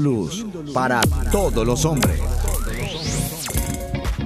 [0.00, 1.00] Luz para
[1.30, 2.20] todos los hombres.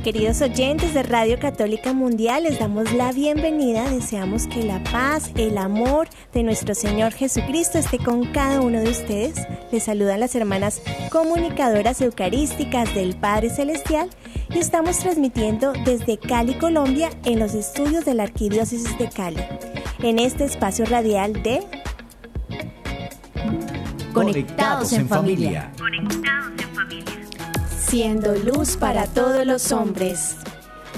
[0.02, 3.90] Queridos oyentes de Radio Católica Mundial, les damos la bienvenida.
[3.90, 8.90] Deseamos que la paz, el amor de nuestro Señor Jesucristo esté con cada uno de
[8.90, 9.34] ustedes.
[9.70, 14.08] Les saludan las hermanas comunicadoras eucarísticas del Padre Celestial
[14.48, 19.42] y estamos transmitiendo desde Cali, Colombia, en los estudios de la Arquidiócesis de Cali,
[19.98, 21.60] en este espacio radial de
[24.18, 25.72] Conectados en familia.
[27.78, 30.34] Siendo luz para todos los hombres.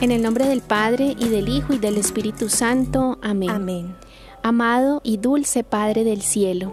[0.00, 3.18] En el nombre del Padre y del Hijo y del Espíritu Santo.
[3.22, 3.50] Amén.
[3.50, 3.96] Amén.
[4.44, 6.72] Amado y dulce Padre del cielo,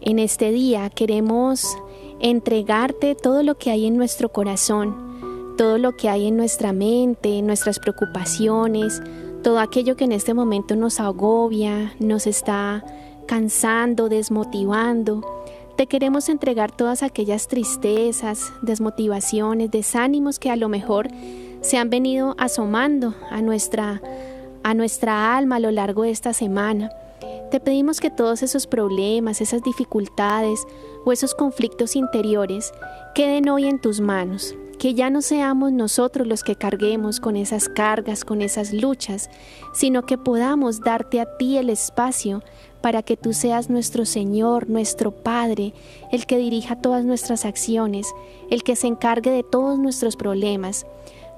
[0.00, 1.76] en este día queremos
[2.20, 5.11] entregarte todo lo que hay en nuestro corazón,
[5.56, 9.02] todo lo que hay en nuestra mente, nuestras preocupaciones,
[9.42, 12.84] todo aquello que en este momento nos agobia, nos está
[13.26, 15.44] cansando, desmotivando.
[15.76, 21.08] Te queremos entregar todas aquellas tristezas, desmotivaciones, desánimos que a lo mejor
[21.60, 24.02] se han venido asomando a nuestra,
[24.62, 26.90] a nuestra alma a lo largo de esta semana.
[27.50, 30.66] Te pedimos que todos esos problemas, esas dificultades
[31.04, 32.72] o esos conflictos interiores
[33.14, 37.68] queden hoy en tus manos, que ya no seamos nosotros los que carguemos con esas
[37.68, 39.30] cargas, con esas luchas,
[39.72, 42.42] sino que podamos darte a ti el espacio
[42.80, 45.72] para que tú seas nuestro Señor, nuestro Padre,
[46.10, 48.12] el que dirija todas nuestras acciones,
[48.50, 50.84] el que se encargue de todos nuestros problemas.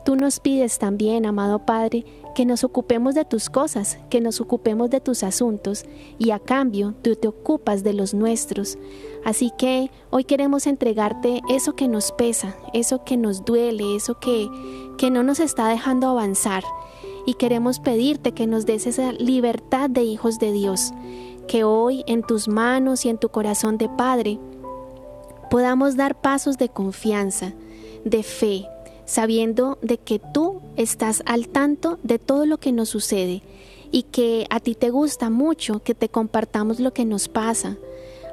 [0.07, 4.89] Tú nos pides también, amado Padre, que nos ocupemos de tus cosas, que nos ocupemos
[4.89, 5.85] de tus asuntos,
[6.19, 8.79] y a cambio tú te ocupas de los nuestros.
[9.25, 14.49] Así que hoy queremos entregarte eso que nos pesa, eso que nos duele, eso que,
[14.99, 16.63] que no nos está dejando avanzar.
[17.27, 20.93] Y queremos pedirte que nos des esa libertad de hijos de Dios,
[21.49, 24.39] que hoy en tus manos y en tu corazón de Padre
[25.51, 27.55] podamos dar pasos de confianza,
[28.05, 28.67] de fe,
[29.07, 33.43] sabiendo de que tú estás al tanto de todo lo que nos sucede
[33.91, 37.77] y que a ti te gusta mucho que te compartamos lo que nos pasa.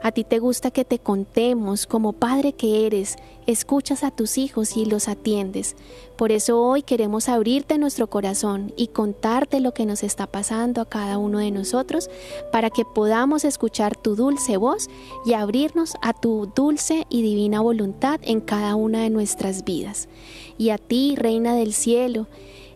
[0.03, 4.75] A ti te gusta que te contemos como padre que eres, escuchas a tus hijos
[4.75, 5.75] y los atiendes.
[6.17, 10.89] Por eso hoy queremos abrirte nuestro corazón y contarte lo que nos está pasando a
[10.89, 12.09] cada uno de nosotros
[12.51, 14.89] para que podamos escuchar tu dulce voz
[15.23, 20.09] y abrirnos a tu dulce y divina voluntad en cada una de nuestras vidas.
[20.57, 22.27] Y a ti, Reina del Cielo,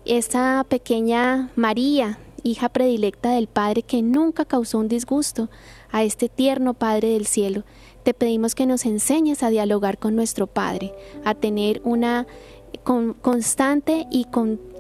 [0.05, 5.49] esta pequeña María, hija predilecta del Padre que nunca causó un disgusto,
[5.95, 7.63] a este tierno Padre del cielo,
[8.03, 12.27] te pedimos que nos enseñes a dialogar con nuestro Padre, a tener una
[13.21, 14.27] constante y,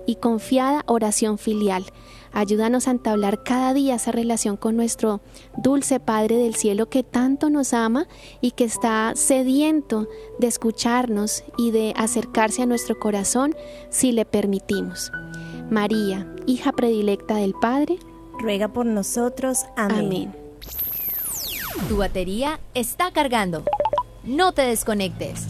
[0.05, 1.85] y confiada oración filial.
[2.33, 5.21] Ayúdanos a entablar cada día esa relación con nuestro
[5.55, 8.09] dulce Padre del cielo que tanto nos ama
[8.41, 13.55] y que está sediento de escucharnos y de acercarse a nuestro corazón
[13.89, 15.13] si le permitimos.
[15.69, 17.99] María, hija predilecta del Padre,
[18.37, 19.59] ruega por nosotros.
[19.77, 20.05] Amén.
[20.05, 20.44] Amén.
[21.89, 23.63] Tu batería está cargando.
[24.23, 25.45] No te desconectes.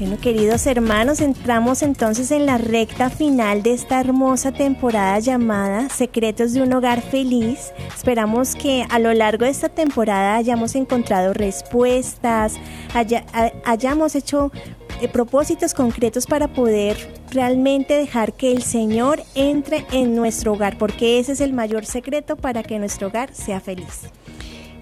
[0.00, 6.54] Bueno, queridos hermanos, entramos entonces en la recta final de esta hermosa temporada llamada Secretos
[6.54, 7.72] de un Hogar Feliz.
[7.94, 12.54] Esperamos que a lo largo de esta temporada hayamos encontrado respuestas,
[13.64, 14.50] hayamos hecho
[15.00, 16.96] eh, propósitos concretos para poder
[17.30, 22.36] realmente dejar que el Señor entre en nuestro hogar, porque ese es el mayor secreto
[22.36, 24.08] para que nuestro hogar sea feliz.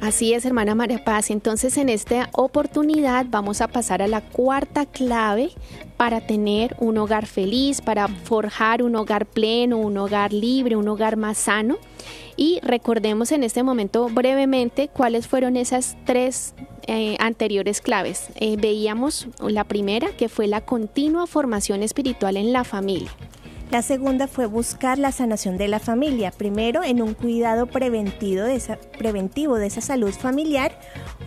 [0.00, 1.30] Así es, hermana María Paz.
[1.30, 5.50] Entonces, en esta oportunidad vamos a pasar a la cuarta clave
[5.96, 11.16] para tener un hogar feliz, para forjar un hogar pleno, un hogar libre, un hogar
[11.16, 11.78] más sano.
[12.36, 16.54] Y recordemos en este momento brevemente cuáles fueron esas tres
[16.86, 18.28] eh, anteriores claves.
[18.36, 23.10] Eh, veíamos la primera, que fue la continua formación espiritual en la familia.
[23.70, 29.66] La segunda fue buscar la sanación de la familia, primero en un cuidado preventivo de
[29.66, 30.72] esa, salud familiar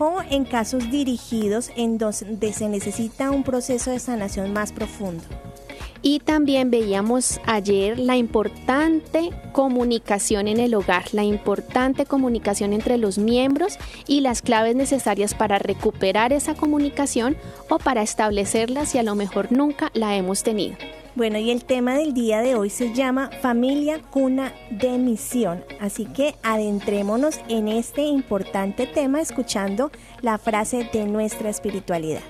[0.00, 5.22] o en casos dirigidos en donde se necesita un proceso de sanación más profundo.
[6.02, 13.18] Y también veíamos ayer la importante comunicación en el hogar, la importante comunicación entre los
[13.18, 13.78] miembros
[14.08, 17.36] y las claves necesarias para recuperar esa comunicación
[17.68, 20.76] o para establecerla si a lo mejor nunca la hemos tenido.
[21.14, 25.62] Bueno, y el tema del día de hoy se llama Familia Cuna de Misión.
[25.78, 29.90] Así que adentrémonos en este importante tema escuchando
[30.22, 32.22] la frase de nuestra espiritualidad.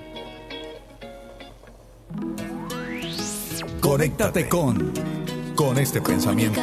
[3.83, 4.93] Conéctate con,
[5.55, 6.59] con este pensamiento.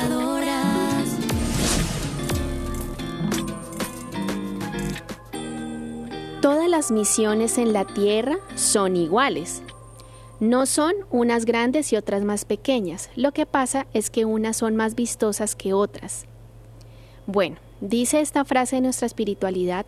[6.41, 9.63] Todas las misiones en la tierra son iguales
[10.41, 14.75] no son unas grandes y otras más pequeñas, lo que pasa es que unas son
[14.75, 16.25] más vistosas que otras.
[17.27, 19.85] Bueno, dice esta frase de nuestra espiritualidad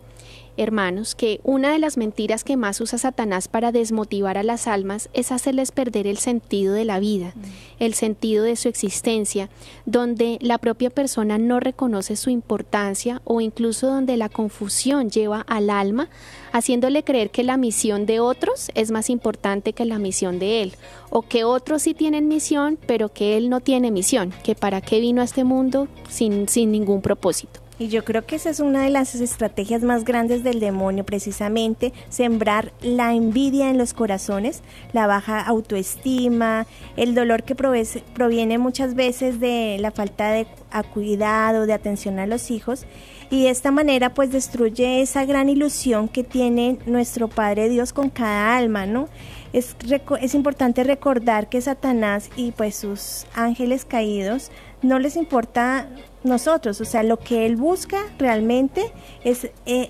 [0.57, 5.09] hermanos, que una de las mentiras que más usa Satanás para desmotivar a las almas
[5.13, 7.33] es hacerles perder el sentido de la vida,
[7.79, 9.49] el sentido de su existencia,
[9.85, 15.69] donde la propia persona no reconoce su importancia o incluso donde la confusión lleva al
[15.69, 16.09] alma,
[16.51, 20.73] haciéndole creer que la misión de otros es más importante que la misión de él,
[21.09, 24.99] o que otros sí tienen misión, pero que él no tiene misión, que para qué
[24.99, 27.62] vino a este mundo sin, sin ningún propósito.
[27.83, 31.91] Y yo creo que esa es una de las estrategias más grandes del demonio, precisamente
[32.07, 34.61] sembrar la envidia en los corazones,
[34.93, 36.65] la baja autoestima,
[36.95, 40.47] el dolor que proviene muchas veces de la falta de
[40.93, 42.85] cuidado, de atención a los hijos.
[43.29, 48.09] Y de esta manera pues destruye esa gran ilusión que tiene nuestro Padre Dios con
[48.09, 49.09] cada alma, ¿no?
[49.51, 49.75] Es,
[50.21, 54.51] es importante recordar que Satanás y pues sus ángeles caídos
[54.81, 55.89] no les importa
[56.23, 58.91] nosotros, o sea, lo que Él busca realmente
[59.23, 59.89] es, eh,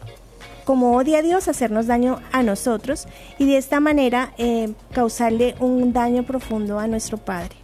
[0.65, 3.07] como odia a Dios, hacernos daño a nosotros
[3.38, 7.56] y de esta manera eh, causarle un daño profundo a nuestro Padre.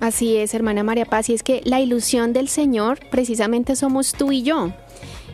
[0.00, 4.30] Así es, hermana María Paz, y es que la ilusión del Señor precisamente somos tú
[4.30, 4.72] y yo.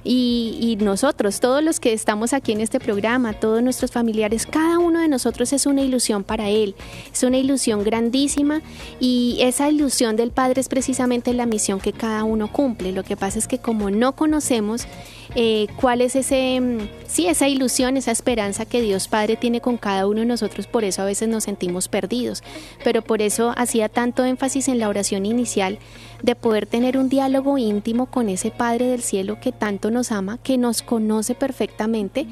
[0.04, 5.00] Y, nosotros, todos los que estamos aquí en este programa, todos nuestros familiares, cada uno
[5.00, 6.74] de nosotros es una ilusión para Él,
[7.12, 8.62] es una ilusión grandísima
[8.98, 12.92] y esa ilusión del Padre es precisamente la misión que cada uno cumple.
[12.92, 14.86] Lo que pasa es que como no conocemos
[15.34, 19.78] eh, cuál es ese, mm, sí, esa ilusión, esa esperanza que Dios Padre tiene con
[19.78, 22.42] cada uno de nosotros, por eso a veces nos sentimos perdidos.
[22.84, 25.78] Pero por eso hacía tanto énfasis en la oración inicial
[26.22, 30.38] de poder tener un diálogo íntimo con ese Padre del cielo que tanto nos ama,
[30.38, 32.26] que nos conoce perfectamente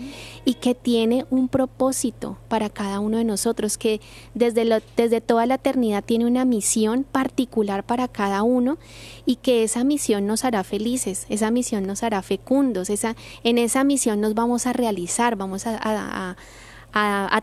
[0.45, 4.01] y que tiene un propósito para cada uno de nosotros, que
[4.35, 8.79] desde, desde toda la eternidad tiene una misión particular para cada uno
[9.26, 13.85] y que esa misión nos hará felices, esa misión nos hará fecundos, esa, en esa
[13.85, 16.37] misión nos vamos a realizar, vamos a,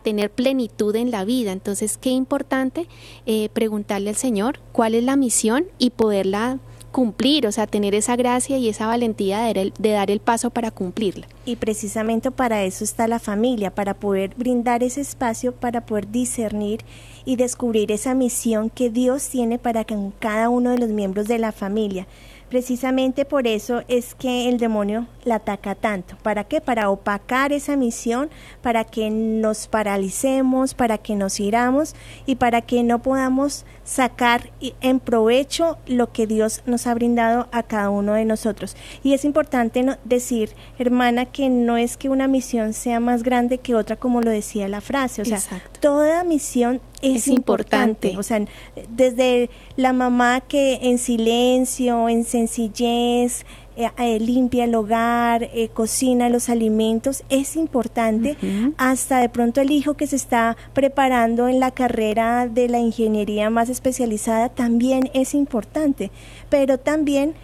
[0.04, 1.52] tener plenitud en la vida.
[1.52, 2.88] Entonces, qué importante
[3.26, 6.60] eh, preguntarle al Señor cuál es la misión y poderla
[6.92, 10.72] cumplir, o sea, tener esa gracia y esa valentía de, de, dar el paso para
[10.72, 11.28] cumplirla.
[11.46, 16.80] Y precisamente para eso está la familia, para poder brindar ese espacio, para poder discernir
[17.24, 19.86] y descubrir esa misión que Dios tiene para
[20.20, 22.08] cada uno de los miembros de la familia.
[22.50, 26.16] Precisamente por eso es que el demonio la ataca tanto.
[26.24, 26.62] ¿Para qué?
[26.62, 28.30] Para opacar esa misión,
[28.62, 31.94] para que nos paralicemos, para que nos iramos
[32.26, 34.52] y para que no podamos sacar
[34.82, 38.76] en provecho lo que Dios nos ha brindado a cada uno de nosotros.
[39.02, 43.76] Y es importante decir, hermana, que no es que una misión sea más grande que
[43.76, 45.22] otra, como lo decía la frase.
[45.22, 45.40] O sea,
[45.80, 48.18] toda misión es, importante.
[48.18, 48.46] O sea,
[48.90, 53.46] desde la mamá que en silencio, en sencillez,
[53.78, 58.36] eh, eh, limpia el hogar, eh, cocina los alimentos, es importante,
[58.78, 63.52] hasta de pronto el hijo que se está preparando en la carrera de la ingeniería
[63.52, 66.10] más especializada también es importante,
[66.50, 67.36] pero también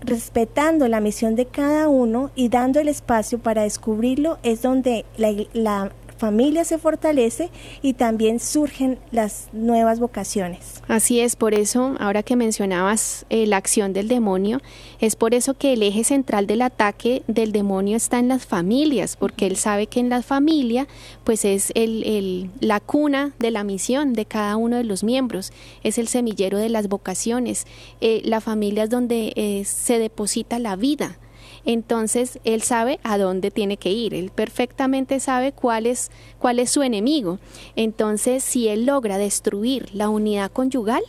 [0.00, 5.32] respetando la misión de cada uno y dando el espacio para descubrirlo es donde la,
[5.54, 7.50] la familia se fortalece
[7.82, 10.80] y también surgen las nuevas vocaciones.
[10.86, 14.60] Así es, por eso, ahora que mencionabas eh, la acción del demonio,
[15.00, 19.16] es por eso que el eje central del ataque del demonio está en las familias,
[19.16, 20.86] porque él sabe que en la familia
[21.24, 25.52] pues es el, la cuna de la misión de cada uno de los miembros,
[25.82, 27.66] es el semillero de las vocaciones,
[28.00, 31.18] eh, la familia es donde eh, se deposita la vida
[31.64, 36.70] entonces él sabe a dónde tiene que ir, él perfectamente sabe cuál es, cuál es
[36.70, 37.38] su enemigo.
[37.76, 41.02] Entonces, si él logra destruir la unidad conyugal,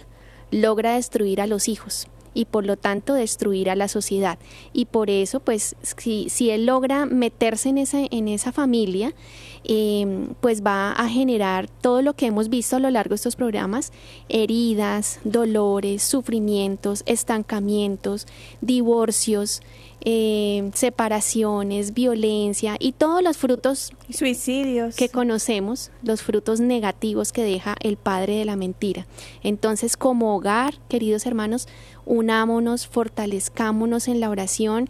[0.51, 4.37] logra destruir a los hijos y por lo tanto destruir a la sociedad.
[4.73, 9.13] Y por eso, pues, si, si él logra meterse en esa, en esa familia,
[9.63, 13.35] em, pues va a generar todo lo que hemos visto a lo largo de estos
[13.35, 13.91] programas,
[14.29, 18.27] heridas, dolores, sufrimientos, estancamientos,
[18.61, 19.61] divorcios,
[20.05, 27.77] eh, separaciones, violencia y todos los frutos suicidios que conocemos, los frutos negativos que deja
[27.79, 29.07] el padre de la mentira.
[29.43, 31.69] Entonces, como hogar, queridos hermanos,
[32.05, 34.89] unámonos, fortalezcámonos en la oración.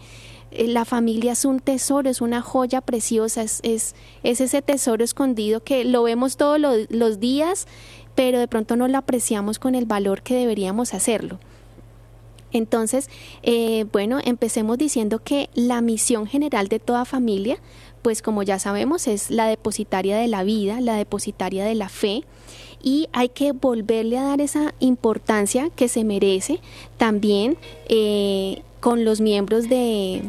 [0.49, 3.93] Eh, la familia es un tesoro, es una joya preciosa, es, es,
[4.23, 7.67] ese tesoro escondido que lo vemos todos los días,
[8.15, 11.37] pero de pronto no lo apreciamos con el valor que deberíamos hacerlo.
[12.53, 13.09] Entonces,
[13.41, 17.57] eh, bueno, empecemos diciendo que la misión general de toda familia,
[18.01, 22.23] pues como ya sabemos, es la depositaria de la vida, la depositaria de la fe,
[22.83, 26.59] y hay que volverle a dar esa importancia que se merece
[26.97, 27.57] también
[27.87, 30.21] eh, con los miembros de,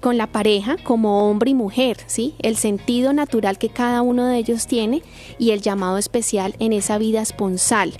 [0.00, 2.36] con la pareja como hombre y mujer, ¿sí?
[2.38, 5.02] El sentido natural que cada uno de ellos tiene
[5.40, 7.94] y el llamado especial en esa vida esponsal.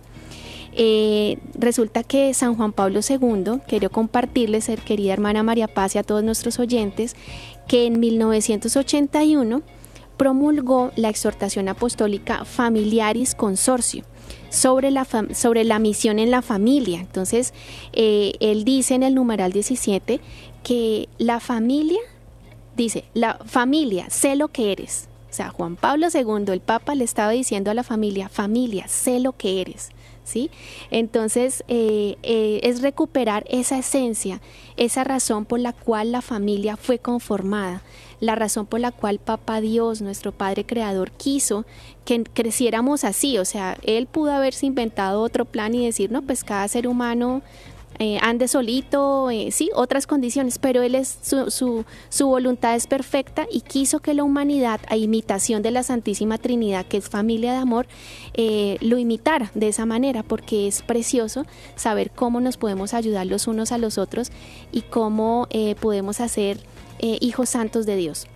[0.81, 6.05] Eh, resulta que San Juan Pablo II, quiero compartirles, querida hermana María Paz y a
[6.05, 7.17] todos nuestros oyentes,
[7.67, 9.63] que en 1981
[10.17, 14.05] promulgó la exhortación apostólica Familiaris Consorcio
[14.51, 17.01] sobre la, sobre la misión en la familia.
[17.01, 17.55] Entonces,
[17.93, 20.21] eh, él dice en el numeral 17
[20.63, 22.01] que la familia,
[22.77, 25.09] dice, la familia, sé lo que eres.
[25.51, 29.61] Juan Pablo II, el Papa, le estaba diciendo a la familia, familia, sé lo que
[29.61, 29.91] eres.
[30.29, 30.51] ¿sí?
[30.91, 34.41] Entonces, eh, eh, es recuperar esa esencia,
[34.77, 37.83] esa razón por la cual la familia fue conformada,
[38.21, 41.65] la razón por la cual Papá Dios, nuestro Padre Creador, quiso
[42.05, 43.39] que creciéramos así.
[43.39, 47.43] O sea, Él pudo haberse inventado otro plan y decir, no, pues cada ser humano
[48.01, 52.87] eh, ande solito, eh, sí, otras condiciones, pero él es su, su, su, voluntad es
[52.87, 57.53] perfecta y quiso que la humanidad, a imitación de la Santísima Trinidad, que es familia
[57.53, 57.89] de amor,
[58.35, 63.49] eh, lo imitara de esa manera, porque es precioso saber cómo nos podemos ayudar los
[63.49, 64.31] unos a los otros
[64.71, 65.49] y cómo
[65.81, 66.59] podemos hacer
[67.01, 68.27] hijos santos de Dios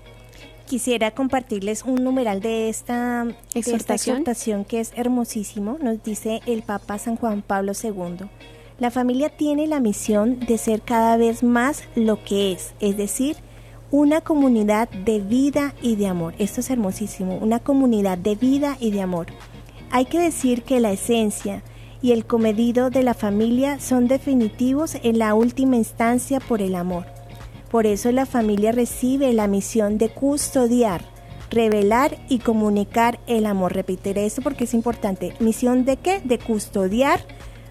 [0.72, 3.76] quisiera compartirles un numeral de esta, ¿Exhortación?
[3.76, 5.76] esta exhortación que es hermosísimo.
[5.82, 8.26] Nos dice el Papa San Juan Pablo II.
[8.82, 13.36] La familia tiene la misión de ser cada vez más lo que es, es decir,
[13.92, 16.34] una comunidad de vida y de amor.
[16.40, 19.28] Esto es hermosísimo, una comunidad de vida y de amor.
[19.92, 21.62] Hay que decir que la esencia
[22.02, 27.06] y el comedido de la familia son definitivos en la última instancia por el amor.
[27.70, 31.04] Por eso la familia recibe la misión de custodiar,
[31.52, 33.74] revelar y comunicar el amor.
[33.74, 35.34] Repetiré esto porque es importante.
[35.38, 36.20] ¿Misión de qué?
[36.24, 37.20] De custodiar,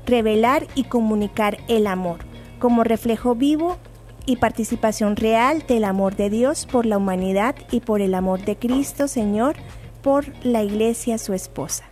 [0.05, 2.19] revelar y comunicar el amor,
[2.59, 3.77] como reflejo vivo
[4.25, 8.55] y participación real del amor de Dios por la humanidad y por el amor de
[8.55, 9.55] Cristo Señor
[10.01, 11.85] por la iglesia su esposa.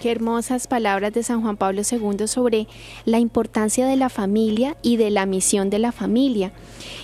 [0.00, 2.68] Qué hermosas palabras de San Juan Pablo II sobre
[3.04, 6.52] la importancia de la familia y de la misión de la familia.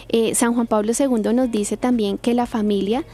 [0.09, 3.05] Eh, San Juan Pablo II nos dice también que la familia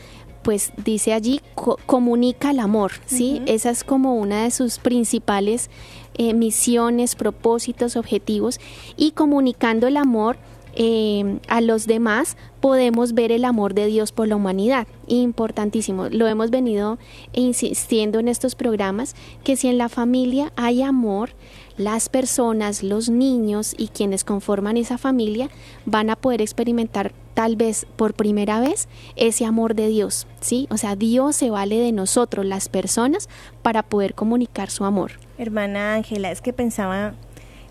[0.42, 1.40] pues dice allí
[1.86, 3.42] comunica el amor, ¿sí?
[3.46, 5.70] Esa es como una de sus principales
[6.14, 8.60] eh, misiones, propósitos, objetivos
[8.96, 10.36] y comunicando el amor
[10.74, 14.86] eh, a los demás podemos ver el amor de Dios por la humanidad.
[15.08, 16.98] Importantísimo, lo hemos venido
[17.32, 21.30] insistiendo en estos programas, que si en la familia hay amor,
[21.76, 25.48] las personas, los niños y quienes conforman esa familia
[25.86, 30.66] van a poder experimentar tal vez por primera vez ese amor de Dios, ¿sí?
[30.68, 33.30] O sea, Dios se vale de nosotros, las personas,
[33.62, 35.12] para poder comunicar su amor.
[35.38, 37.14] Hermana Ángela, es que pensaba,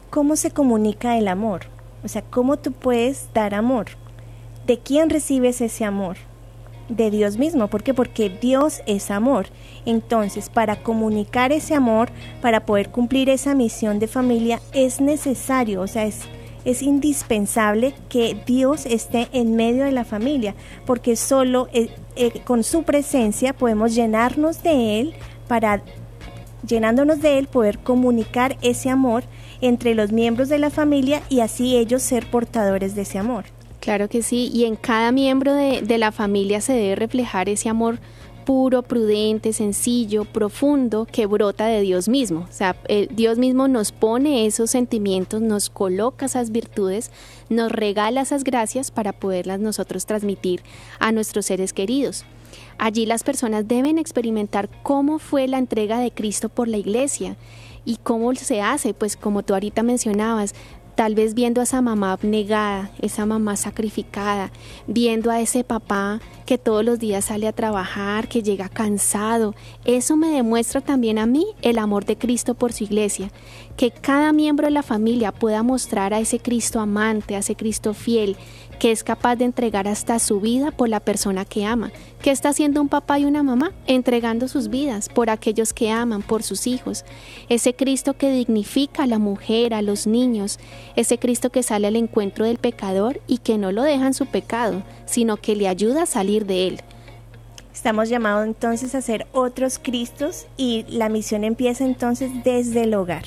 [0.09, 1.65] ¿cómo se comunica el amor?
[2.03, 3.89] O sea, ¿cómo tú puedes dar amor?
[4.65, 6.17] ¿De quién recibes ese amor?
[6.87, 7.67] De Dios mismo.
[7.67, 7.93] ¿Por qué?
[7.93, 9.49] Porque Dios es amor.
[9.85, 12.09] Entonces, para comunicar ese amor,
[12.41, 16.21] para poder cumplir esa misión de familia, es necesario, o sea, es,
[16.65, 22.63] es indispensable que Dios esté en medio de la familia, porque solo eh, eh, con
[22.63, 25.13] su presencia podemos llenarnos de Él
[25.47, 25.81] para,
[26.65, 29.23] llenándonos de Él, poder comunicar ese amor
[29.61, 33.45] entre los miembros de la familia y así ellos ser portadores de ese amor.
[33.79, 37.69] Claro que sí, y en cada miembro de, de la familia se debe reflejar ese
[37.69, 37.99] amor
[38.49, 42.47] puro, prudente, sencillo, profundo, que brota de Dios mismo.
[42.49, 42.75] O sea,
[43.11, 47.11] Dios mismo nos pone esos sentimientos, nos coloca esas virtudes,
[47.49, 50.63] nos regala esas gracias para poderlas nosotros transmitir
[50.97, 52.25] a nuestros seres queridos.
[52.79, 57.37] Allí las personas deben experimentar cómo fue la entrega de Cristo por la iglesia.
[57.85, 58.95] ¿Y cómo se hace?
[58.95, 60.55] Pues como tú ahorita mencionabas,
[60.99, 64.51] tal vez viendo a esa mamá abnegada, esa mamá sacrificada,
[64.85, 69.55] viendo a ese papá que todos los días sale a trabajar, que llega cansado.
[69.85, 73.31] Eso me demuestra también a mí el amor de Cristo por su iglesia,
[73.77, 77.93] que cada miembro de la familia pueda mostrar a ese Cristo amante, a ese Cristo
[77.93, 78.35] fiel,
[78.79, 81.91] que es capaz de entregar hasta su vida por la persona que ama.
[82.21, 83.73] ¿Qué está haciendo un papá y una mamá?
[83.85, 87.03] Entregando sus vidas por aquellos que aman, por sus hijos.
[87.49, 90.59] Ese Cristo que dignifica a la mujer, a los niños,
[90.95, 94.25] ese Cristo que sale al encuentro del pecador y que no lo deja en su
[94.25, 96.81] pecado, sino que le ayuda a salir de él.
[97.73, 103.23] Estamos llamados entonces a ser otros Cristos y la misión empieza entonces desde el hogar.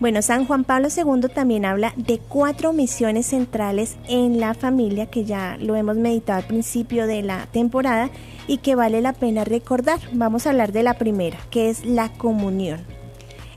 [0.00, 5.24] Bueno, San Juan Pablo II también habla de cuatro misiones centrales en la familia, que
[5.24, 8.08] ya lo hemos meditado al principio de la temporada
[8.46, 9.98] y que vale la pena recordar.
[10.12, 12.78] Vamos a hablar de la primera, que es la comunión.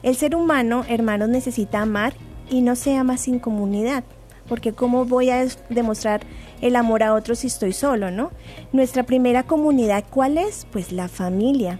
[0.01, 2.15] El ser humano, hermanos, necesita amar
[2.49, 4.03] y no se ama sin comunidad,
[4.49, 6.21] porque ¿cómo voy a demostrar
[6.59, 8.31] el amor a otros si estoy solo, no?
[8.73, 10.65] Nuestra primera comunidad, ¿cuál es?
[10.71, 11.79] Pues la familia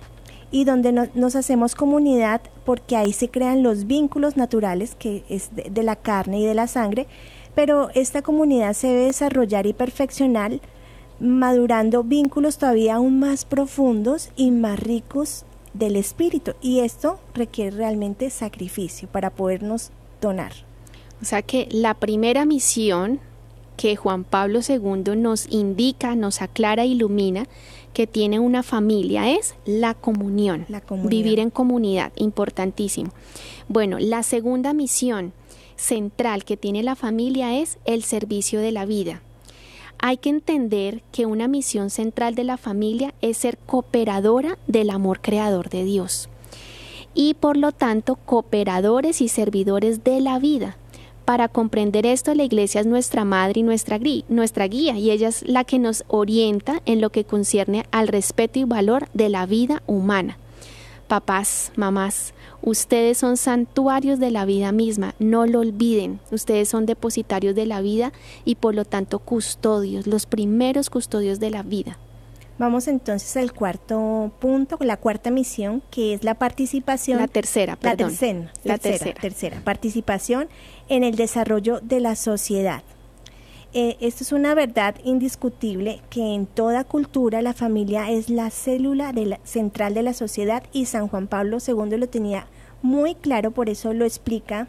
[0.52, 5.84] y donde nos hacemos comunidad porque ahí se crean los vínculos naturales que es de,
[5.84, 7.08] la carne y de la sangre,
[7.56, 10.60] pero esta comunidad se debe desarrollar y perfeccionar
[11.20, 18.30] madurando vínculos todavía aún más profundos y más ricos del espíritu y esto requiere realmente
[18.30, 20.52] sacrificio para podernos donar.
[21.22, 23.20] O sea que la primera misión
[23.78, 27.48] que Juan Pablo II nos indica, nos aclara, ilumina,
[27.94, 30.66] que tiene una familia es la comunión,
[31.04, 33.12] vivir en comunidad, importantísimo.
[33.68, 35.34] Bueno, la segunda misión
[35.76, 39.22] central que tiene la familia es el servicio de la vida.
[40.00, 45.22] Hay que entender que una misión central de la familia es ser cooperadora del amor
[45.22, 46.28] creador de Dios
[47.14, 50.78] y por lo tanto cooperadores y servidores de la vida.
[51.26, 55.48] Para comprender esto, la iglesia es nuestra madre y nuestra, nuestra guía y ella es
[55.48, 59.84] la que nos orienta en lo que concierne al respeto y valor de la vida
[59.86, 60.38] humana.
[61.08, 67.54] Papás, mamás, ustedes son santuarios de la vida misma, no lo olviden, ustedes son depositarios
[67.54, 68.14] de la vida
[68.46, 71.98] y por lo tanto custodios, los primeros custodios de la vida.
[72.62, 77.18] Vamos entonces al cuarto punto, la cuarta misión, que es la participación.
[77.18, 78.16] La tercera, perdón.
[78.64, 79.20] La tercera.
[79.20, 80.48] tercera, participación
[80.92, 82.84] en el desarrollo de la sociedad.
[83.74, 89.14] Eh, esto es una verdad indiscutible que en toda cultura la familia es la célula
[89.46, 92.48] central de la sociedad y San Juan Pablo II lo tenía
[92.82, 94.68] muy claro, por eso lo explica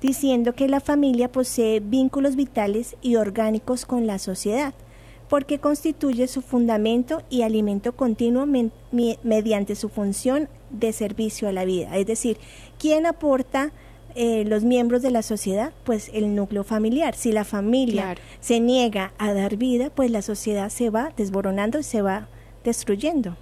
[0.00, 4.74] diciendo que la familia posee vínculos vitales y orgánicos con la sociedad
[5.28, 8.46] porque constituye su fundamento y alimento continuo
[9.24, 11.96] mediante su función de servicio a la vida.
[11.96, 12.38] Es decir,
[12.78, 13.72] ¿quién aporta
[14.14, 15.72] eh, los miembros de la sociedad?
[15.84, 17.14] Pues el núcleo familiar.
[17.14, 21.82] Si la familia se niega a dar vida, pues la sociedad se va desboronando y
[21.82, 22.28] se va
[22.64, 23.36] destruyendo.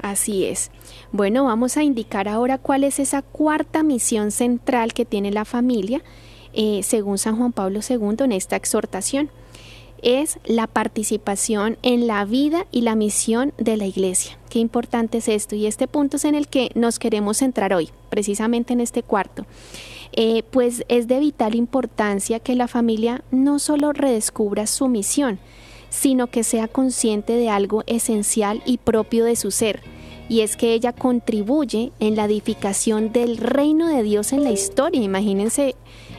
[0.00, 0.70] Así es.
[1.10, 6.02] Bueno, vamos a indicar ahora cuál es esa cuarta misión central que tiene la familia,
[6.52, 9.30] eh, según San Juan Pablo II en esta exhortación
[10.02, 14.38] es la participación en la vida y la misión de la iglesia.
[14.50, 17.90] Qué importante es esto y este punto es en el que nos queremos centrar hoy,
[18.10, 19.46] precisamente en este cuarto.
[20.12, 25.38] Eh, pues es de vital importancia que la familia no solo redescubra su misión,
[25.90, 29.82] sino que sea consciente de algo esencial y propio de su ser,
[30.28, 35.00] y es que ella contribuye en la edificación del reino de Dios en la historia.
[35.00, 35.74] Imagínense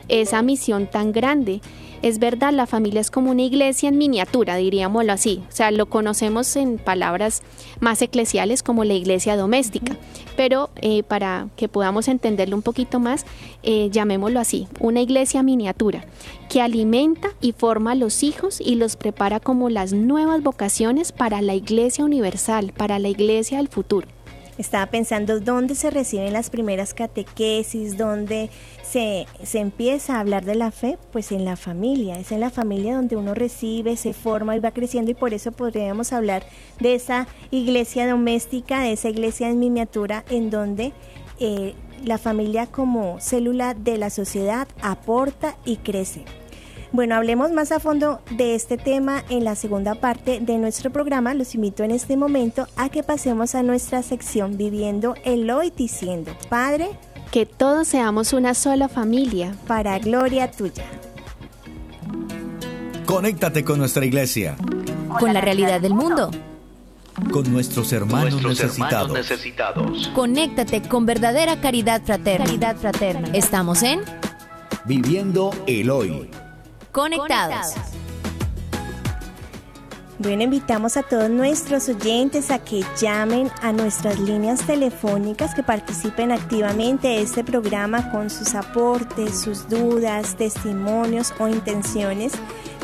[0.08, 1.62] esa misión tan grande
[2.02, 5.44] es verdad, la familia es como una iglesia en miniatura, diríamoslo así.
[5.50, 7.42] O sea, lo conocemos en palabras
[7.80, 9.96] más eclesiales como la iglesia doméstica.
[10.36, 13.26] Pero eh, para que podamos entenderlo un poquito más,
[13.64, 16.06] eh, llamémoslo así, una iglesia miniatura
[16.50, 21.42] que alimenta y forma a los hijos y los prepara como las nuevas vocaciones para
[21.42, 24.08] la iglesia universal, para la iglesia del futuro.
[24.60, 28.50] Estaba pensando dónde se reciben las primeras catequesis, dónde
[28.84, 32.20] se, se, empieza a hablar de la fe, pues en la familia.
[32.20, 35.54] Es en la familia donde uno recibe, se forma y va creciendo y por eso
[35.54, 36.44] podríamos hablar
[36.82, 40.92] de esa iglesia doméstica, de esa iglesia en miniatura en donde
[41.40, 46.26] eh, la familia como célula de la sociedad aporta y crece.
[46.92, 51.36] Bueno, hablemos más a fondo de este tema en la segunda parte de nuestro programa.
[51.36, 56.32] Los invito en este momento a que pasemos a nuestra sección Viviendo el Hoy diciendo,
[56.50, 56.90] Padre,
[57.32, 59.54] que todos seamos una sola familia.
[59.68, 60.86] Para gloria tuya.
[63.06, 64.56] Conéctate con nuestra iglesia.
[65.20, 66.32] Con la realidad del mundo.
[67.32, 69.14] Con nuestros hermanos, necesitados.
[69.14, 70.08] necesitados.
[70.16, 72.46] Conéctate con verdadera caridad fraterna.
[72.46, 73.30] Caridad fraterna.
[73.34, 74.02] Estamos en
[74.86, 76.30] Viviendo el Hoy.
[76.92, 77.76] Conectados.
[80.18, 86.34] Bueno, invitamos a todos nuestros oyentes a que llamen a nuestras líneas telefónicas, que participen
[86.34, 92.34] activamente de este programa con sus aportes, sus dudas, testimonios o intenciones.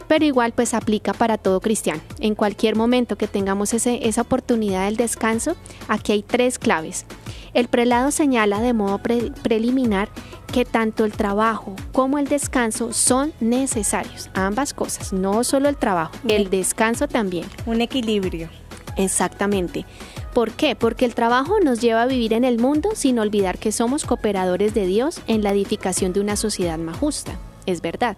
[0.08, 2.00] Pero igual pues aplica para todo cristiano.
[2.20, 5.56] En cualquier momento que tengamos ese, esa oportunidad del descanso,
[5.88, 7.06] aquí hay tres claves.
[7.54, 10.08] El prelado señala de modo preliminar
[10.52, 16.12] que tanto el trabajo como el descanso son necesarios, ambas cosas, no solo el trabajo,
[16.28, 17.46] el descanso también.
[17.66, 18.48] Un equilibrio.
[18.96, 19.86] Exactamente.
[20.32, 20.76] ¿Por qué?
[20.76, 24.74] Porque el trabajo nos lleva a vivir en el mundo sin olvidar que somos cooperadores
[24.74, 27.38] de Dios en la edificación de una sociedad más justa.
[27.66, 28.16] Es verdad.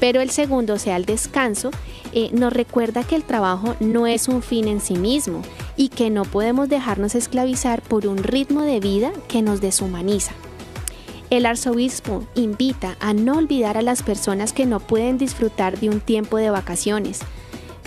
[0.00, 1.70] Pero el segundo, sea, el descanso,
[2.12, 5.42] eh, nos recuerda que el trabajo no es un fin en sí mismo
[5.76, 10.32] y que no podemos dejarnos esclavizar por un ritmo de vida que nos deshumaniza.
[11.30, 16.00] El arzobispo invita a no olvidar a las personas que no pueden disfrutar de un
[16.00, 17.20] tiempo de vacaciones,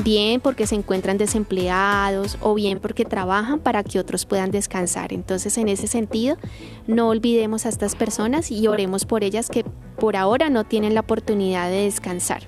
[0.03, 5.11] bien porque se encuentran desempleados o bien porque trabajan para que otros puedan descansar.
[5.11, 6.37] Entonces, en ese sentido,
[6.85, 9.65] no olvidemos a estas personas y oremos por ellas que
[10.01, 12.41] por ahora no tienen la oportunidad de descansar.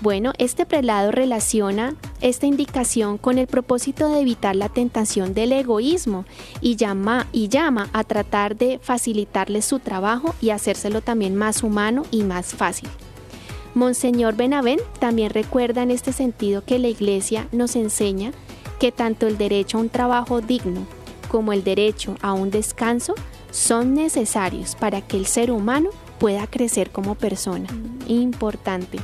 [0.00, 6.24] Bueno, este prelado relaciona esta indicación con el propósito de evitar la tentación del egoísmo
[6.60, 12.02] y llama, y llama a tratar de facilitarles su trabajo y hacérselo también más humano
[12.10, 12.88] y más fácil.
[13.74, 18.32] Monseñor Benavent también recuerda en este sentido que la Iglesia nos enseña
[18.80, 20.88] que tanto el derecho a un trabajo digno
[21.28, 23.14] como el derecho a un descanso
[23.52, 27.68] son necesarios para que el ser humano pueda crecer como persona.
[28.06, 28.98] Importante.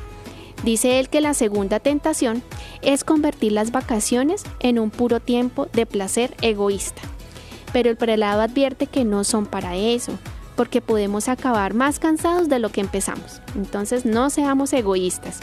[0.65, 2.43] Dice él que la segunda tentación
[2.81, 7.03] es convertir las vacaciones en un puro tiempo de placer egoísta.
[7.73, 10.13] Pero el prelado advierte que no son para eso,
[10.57, 13.43] porque podemos acabar más cansados de lo que empezamos.
[13.57, 15.41] Entonces no seamos egoístas.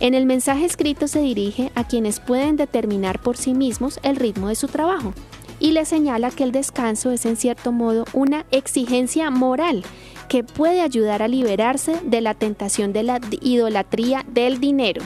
[0.00, 4.48] En el mensaje escrito se dirige a quienes pueden determinar por sí mismos el ritmo
[4.48, 5.14] de su trabajo
[5.60, 9.84] y le señala que el descanso es en cierto modo una exigencia moral
[10.32, 15.02] que puede ayudar a liberarse de la tentación de la idolatría del dinero,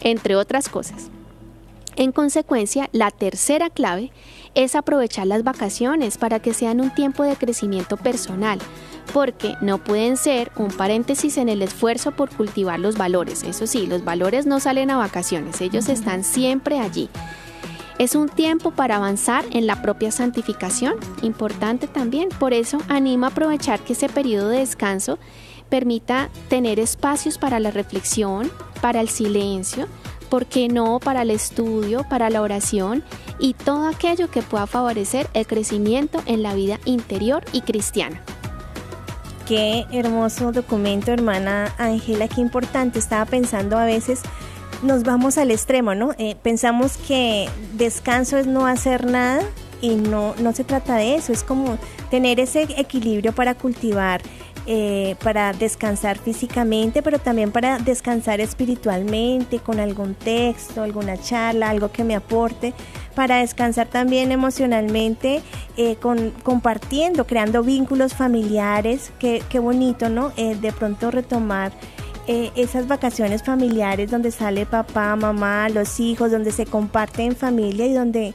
[0.00, 1.08] entre otras cosas.
[1.96, 4.12] En consecuencia, la tercera clave
[4.54, 8.58] es aprovechar las vacaciones para que sean un tiempo de crecimiento personal,
[9.14, 13.44] porque no pueden ser un paréntesis en el esfuerzo por cultivar los valores.
[13.44, 17.08] Eso sí, los valores no salen a vacaciones, ellos están siempre allí.
[17.98, 22.28] Es un tiempo para avanzar en la propia santificación, importante también.
[22.28, 25.18] Por eso anima a aprovechar que ese periodo de descanso
[25.68, 29.88] permita tener espacios para la reflexión, para el silencio,
[30.30, 33.02] ¿por qué no para el estudio, para la oración
[33.40, 38.22] y todo aquello que pueda favorecer el crecimiento en la vida interior y cristiana?
[39.48, 42.98] Qué hermoso documento, hermana Ángela, qué importante.
[42.98, 44.20] Estaba pensando a veces
[44.82, 46.12] nos vamos al extremo, ¿no?
[46.18, 49.42] Eh, pensamos que descanso es no hacer nada
[49.80, 51.78] y no, no se trata de eso, es como
[52.10, 54.20] tener ese equilibrio para cultivar
[54.70, 61.90] eh, para descansar físicamente, pero también para descansar espiritualmente, con algún texto, alguna charla, algo
[61.90, 62.74] que me aporte,
[63.14, 65.40] para descansar también emocionalmente,
[65.78, 70.32] eh, con, compartiendo, creando vínculos familiares, qué, qué bonito, ¿no?
[70.36, 71.72] De pronto retomar
[72.28, 77.94] esas vacaciones familiares donde sale papá, mamá, los hijos, donde se comparte en familia y
[77.94, 78.34] donde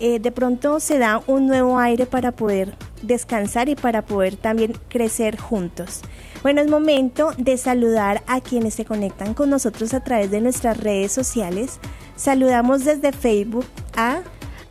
[0.00, 5.38] de pronto se da un nuevo aire para poder descansar y para poder también crecer
[5.38, 6.00] juntos.
[6.42, 10.78] Bueno, es momento de saludar a quienes se conectan con nosotros a través de nuestras
[10.78, 11.78] redes sociales.
[12.16, 14.22] Saludamos desde Facebook a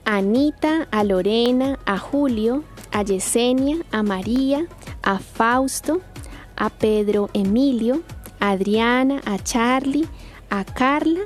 [0.06, 4.66] Anita, a Lorena, a Julio, a Yesenia, a María,
[5.02, 6.02] a Fausto,
[6.56, 8.02] a Pedro Emilio,
[8.52, 10.08] Adriana, a Charlie,
[10.50, 11.22] a Carla,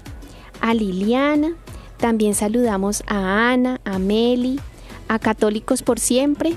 [0.61, 1.53] a Liliana.
[1.97, 4.59] También saludamos a Ana, a Meli,
[5.07, 6.55] a Católicos por Siempre,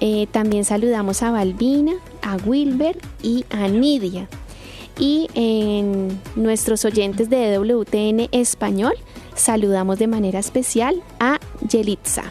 [0.00, 1.92] eh, también saludamos a Balbina,
[2.22, 4.28] a Wilber y a Nidia.
[4.98, 8.94] Y en nuestros oyentes de WTN Español,
[9.34, 12.24] saludamos de manera especial a Yelitza.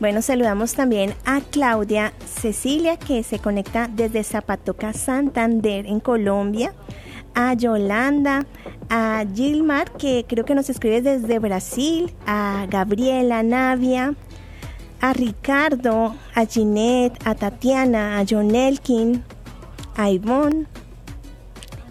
[0.00, 6.72] Bueno, saludamos también a Claudia Cecilia, que se conecta desde Zapatoca, Santander, en Colombia.
[7.34, 8.46] A Yolanda,
[8.88, 12.14] a Gilmar, que creo que nos escribe desde Brasil.
[12.26, 14.14] A Gabriela Navia,
[15.02, 19.22] a Ricardo, a Ginette, a Tatiana, a John Elkin,
[19.96, 20.66] a Ivonne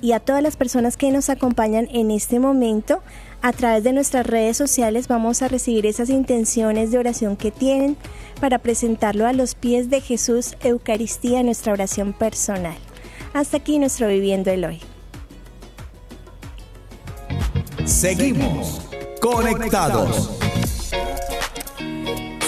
[0.02, 3.04] y a todas las personas que nos acompañan en este momento.
[3.42, 7.98] A través de nuestras redes sociales vamos a recibir esas intenciones de oración que tienen
[8.42, 12.78] para presentarlo a los pies de Jesús Eucaristía, nuestra oración personal.
[13.34, 14.82] Hasta aquí nuestro Viviendo el Hoy.
[17.86, 18.82] Seguimos
[19.22, 20.40] conectados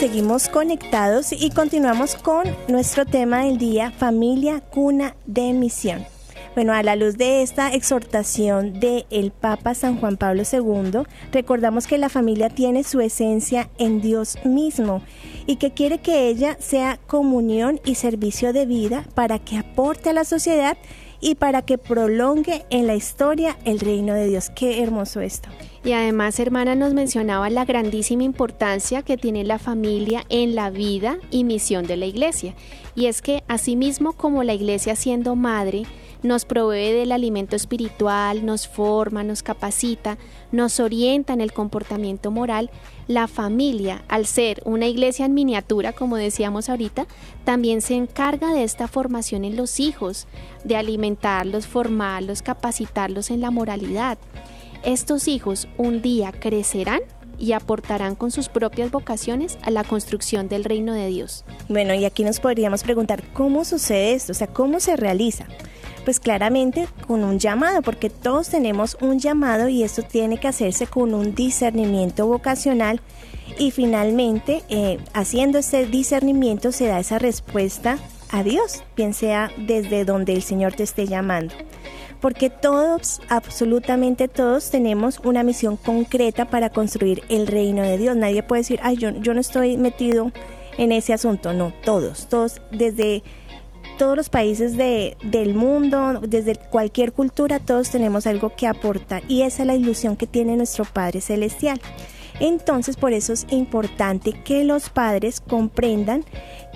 [0.01, 6.03] seguimos conectados y continuamos con nuestro tema del día, familia, cuna de misión.
[6.53, 11.87] Bueno, a la luz de esta exhortación del el Papa San Juan Pablo II, recordamos
[11.87, 15.01] que la familia tiene su esencia en Dios mismo
[15.47, 20.13] y que quiere que ella sea comunión y servicio de vida para que aporte a
[20.13, 20.77] la sociedad
[21.21, 24.49] y para que prolongue en la historia el reino de Dios.
[24.49, 25.47] Qué hermoso esto.
[25.85, 31.17] Y además, hermana, nos mencionaba la grandísima importancia que tiene la familia en la vida
[31.29, 32.55] y misión de la iglesia.
[32.93, 35.83] Y es que asimismo como la iglesia siendo madre,
[36.23, 40.17] nos provee del alimento espiritual, nos forma, nos capacita,
[40.51, 42.69] nos orienta en el comportamiento moral,
[43.07, 47.07] la familia, al ser una iglesia en miniatura, como decíamos ahorita,
[47.43, 50.27] también se encarga de esta formación en los hijos,
[50.63, 54.17] de alimentarlos, formarlos, capacitarlos en la moralidad.
[54.83, 57.01] Estos hijos un día crecerán
[57.41, 61.43] y aportarán con sus propias vocaciones a la construcción del reino de Dios.
[61.69, 64.31] Bueno, y aquí nos podríamos preguntar, ¿cómo sucede esto?
[64.31, 65.47] O sea, ¿cómo se realiza?
[66.03, 70.87] Pues claramente con un llamado, porque todos tenemos un llamado y esto tiene que hacerse
[70.87, 73.01] con un discernimiento vocacional
[73.59, 77.99] y finalmente eh, haciendo ese discernimiento se da esa respuesta
[78.31, 81.53] a Dios, bien sea desde donde el Señor te esté llamando
[82.21, 88.15] porque todos, absolutamente todos, tenemos una misión concreta para construir el reino de Dios.
[88.15, 90.31] Nadie puede decir, ay, yo, yo no estoy metido
[90.77, 91.51] en ese asunto.
[91.51, 93.23] No, todos, todos, desde
[94.01, 99.43] todos los países de, del mundo, desde cualquier cultura, todos tenemos algo que aportar y
[99.43, 101.79] esa es la ilusión que tiene nuestro Padre Celestial.
[102.39, 106.25] Entonces, por eso es importante que los padres comprendan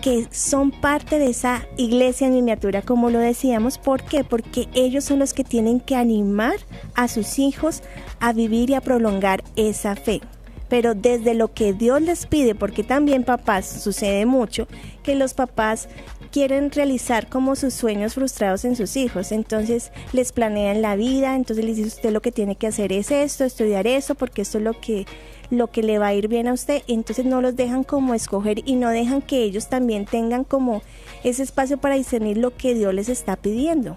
[0.03, 3.79] que son parte de esa iglesia en miniatura, como lo decíamos.
[3.79, 4.23] ¿Por qué?
[4.23, 6.57] Porque ellos son los que tienen que animar
[6.93, 7.81] a sus hijos
[8.19, 10.21] a vivir y a prolongar esa fe.
[10.69, 14.67] Pero desde lo que Dios les pide, porque también papás sucede mucho,
[15.01, 15.87] que los papás
[16.35, 19.31] quieren realizar como sus sueños frustrados en sus hijos.
[19.31, 23.09] Entonces les planean la vida, entonces les dice usted lo que tiene que hacer es
[23.09, 25.05] esto, estudiar eso, porque esto es lo que
[25.49, 28.67] lo que le va a ir bien a usted, entonces no los dejan como escoger
[28.67, 30.81] y no dejan que ellos también tengan como
[31.23, 33.95] ese espacio para discernir lo que Dios les está pidiendo.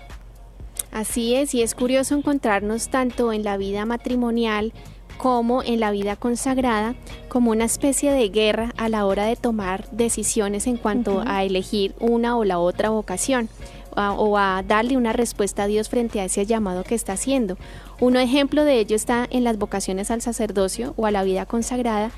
[0.92, 4.72] Así es, y es curioso encontrarnos tanto en la vida matrimonial
[5.18, 6.94] como en la vida consagrada
[7.28, 11.94] como una especie de guerra a la hora de tomar decisiones en cuanto a elegir
[12.00, 13.48] una o la otra vocación
[13.96, 17.58] o a darle una respuesta a Dios frente a ese llamado que está haciendo.
[18.00, 22.12] Un ejemplo de ello está en las vocaciones al sacerdocio o a la vida consagrada,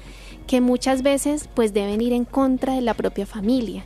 [0.46, 3.84] que muchas veces pues deben ir en contra de la propia familia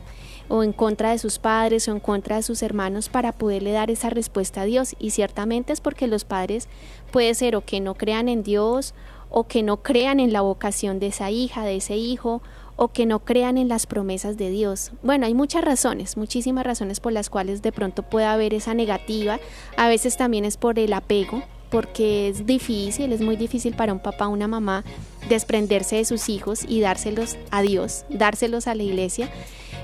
[0.49, 3.91] o en contra de sus padres o en contra de sus hermanos para poderle dar
[3.91, 4.95] esa respuesta a Dios.
[4.99, 6.67] Y ciertamente es porque los padres
[7.11, 8.93] puede ser o que no crean en Dios
[9.29, 12.41] o que no crean en la vocación de esa hija, de ese hijo,
[12.77, 14.91] o que no crean en las promesas de Dios.
[15.01, 19.39] Bueno, hay muchas razones, muchísimas razones por las cuales de pronto puede haber esa negativa.
[19.77, 23.99] A veces también es por el apego, porque es difícil, es muy difícil para un
[23.99, 24.83] papá o una mamá
[25.29, 29.29] desprenderse de sus hijos y dárselos a Dios, dárselos a la iglesia.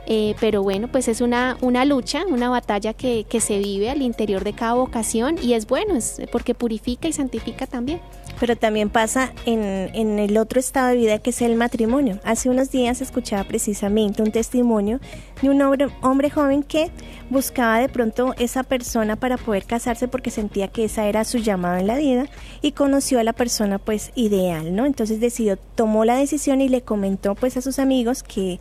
[0.07, 4.01] Eh, pero bueno, pues es una, una lucha, una batalla que, que se vive al
[4.01, 8.01] interior de cada vocación y es bueno, es porque purifica y santifica también
[8.41, 12.19] pero también pasa en, en, el otro estado de vida que es el matrimonio.
[12.23, 14.99] Hace unos días escuchaba precisamente un testimonio
[15.43, 16.89] de un hombre, hombre joven que
[17.29, 21.79] buscaba de pronto esa persona para poder casarse porque sentía que esa era su llamada
[21.81, 22.25] en la vida
[22.63, 24.87] y conoció a la persona pues ideal, ¿no?
[24.87, 28.59] Entonces decidió, tomó la decisión y le comentó pues a sus amigos que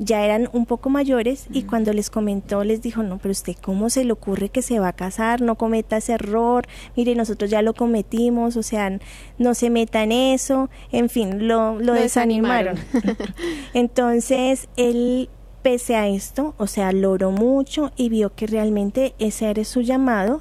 [0.00, 3.90] ya eran un poco mayores y cuando les comentó les dijo, no, pero usted cómo
[3.90, 7.60] se le ocurre que se va a casar, no cometa ese error, mire, nosotros ya
[7.60, 8.98] lo cometimos, o sea,
[9.36, 12.78] no se meta en eso, en fin, lo, lo, desanimaron.
[13.74, 15.28] Entonces, él
[15.62, 20.40] pese a esto, o sea, loró mucho y vio que realmente ese era su llamado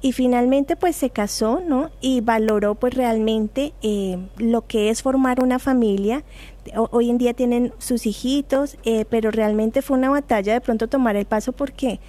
[0.00, 1.90] y finalmente pues se casó, ¿no?
[2.00, 6.22] Y valoró pues realmente eh, lo que es formar una familia.
[6.76, 11.16] Hoy en día tienen sus hijitos, eh, pero realmente fue una batalla de pronto tomar
[11.16, 12.00] el paso porque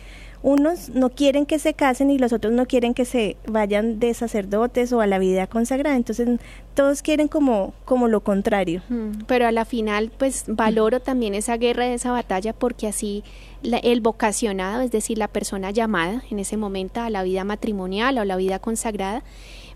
[0.41, 4.13] unos no quieren que se casen y los otros no quieren que se vayan de
[4.13, 5.97] sacerdotes o a la vida consagrada.
[5.97, 6.39] Entonces
[6.75, 8.81] todos quieren como, como lo contrario.
[8.87, 13.23] Mm, pero a la final pues valoro también esa guerra, esa batalla porque así
[13.63, 18.23] el vocacionado, es decir, la persona llamada en ese momento a la vida matrimonial o
[18.23, 19.23] la vida consagrada,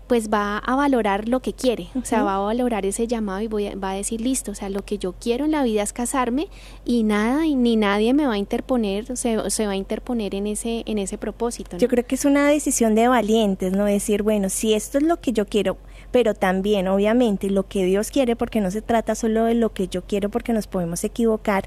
[0.06, 3.46] pues va a valorar lo que quiere, o sea, va a valorar ese llamado y
[3.46, 5.92] voy va a decir, listo, o sea, lo que yo quiero en la vida es
[5.92, 6.48] casarme
[6.84, 10.34] y nada, y ni nadie me va a interponer, o se, se va a interponer
[10.34, 11.78] en ese, en ese propósito.
[11.78, 13.84] Yo creo que es una decisión de valientes, ¿no?
[13.84, 15.78] Decir, bueno, si esto es lo que yo quiero,
[16.10, 19.88] pero también, obviamente, lo que Dios quiere, porque no se trata solo de lo que
[19.88, 21.64] yo quiero, porque nos podemos equivocar,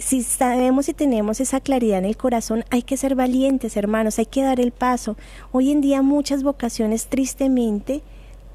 [0.00, 4.26] si sabemos y tenemos esa claridad en el corazón, hay que ser valientes, hermanos, hay
[4.26, 5.16] que dar el paso.
[5.52, 8.02] Hoy en día muchas vocaciones tristemente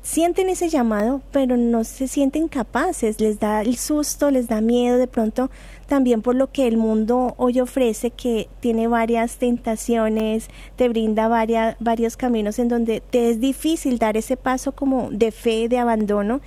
[0.05, 4.97] sienten ese llamado, pero no se sienten capaces, les da el susto, les da miedo
[4.97, 5.49] de pronto
[5.88, 11.75] también por lo que el mundo hoy ofrece, que tiene varias tentaciones, te brinda varias,
[11.79, 16.41] varios caminos en donde te es difícil dar ese paso como de fe, de abandono.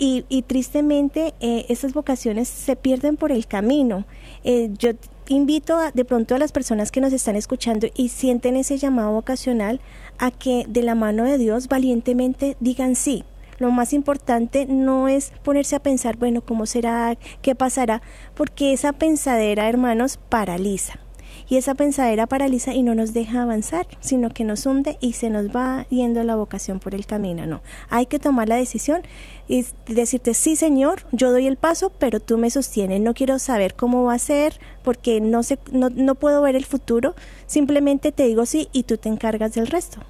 [0.00, 4.04] Y, y tristemente eh, esas vocaciones se pierden por el camino.
[4.44, 4.90] Eh, yo
[5.28, 9.12] invito a, de pronto a las personas que nos están escuchando y sienten ese llamado
[9.12, 9.80] vocacional
[10.18, 13.24] a que de la mano de Dios valientemente digan sí.
[13.58, 17.18] Lo más importante no es ponerse a pensar, bueno, ¿cómo será?
[17.42, 18.02] ¿Qué pasará?
[18.34, 21.00] Porque esa pensadera, hermanos, paraliza
[21.48, 25.30] y esa pensadera paraliza y no nos deja avanzar, sino que nos hunde y se
[25.30, 27.46] nos va yendo la vocación por el camino.
[27.46, 29.02] No, hay que tomar la decisión
[29.48, 33.74] y decirte, sí Señor, yo doy el paso, pero tú me sostienes, no quiero saber
[33.74, 37.14] cómo va a ser porque no, sé, no, no puedo ver el futuro,
[37.46, 40.00] simplemente te digo sí y tú te encargas del resto.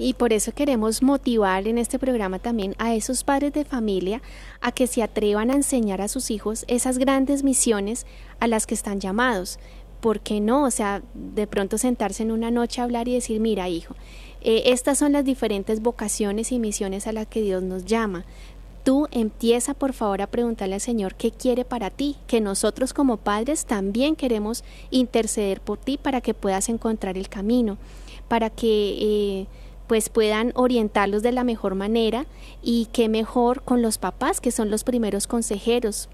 [0.00, 4.22] Y por eso queremos motivar en este programa también a esos padres de familia
[4.60, 8.06] a que se atrevan a enseñar a sus hijos esas grandes misiones
[8.38, 9.58] a las que están llamados.
[10.00, 10.64] ¿Por qué no?
[10.64, 13.94] O sea, de pronto sentarse en una noche a hablar y decir, mira, hijo,
[14.40, 18.24] eh, estas son las diferentes vocaciones y misiones a las que Dios nos llama.
[18.84, 23.16] Tú empieza por favor a preguntarle al Señor qué quiere para ti, que nosotros como
[23.18, 27.76] padres también queremos interceder por ti para que puedas encontrar el camino,
[28.28, 29.46] para que eh,
[29.88, 32.26] pues puedan orientarlos de la mejor manera
[32.62, 36.08] y que mejor con los papás que son los primeros consejeros,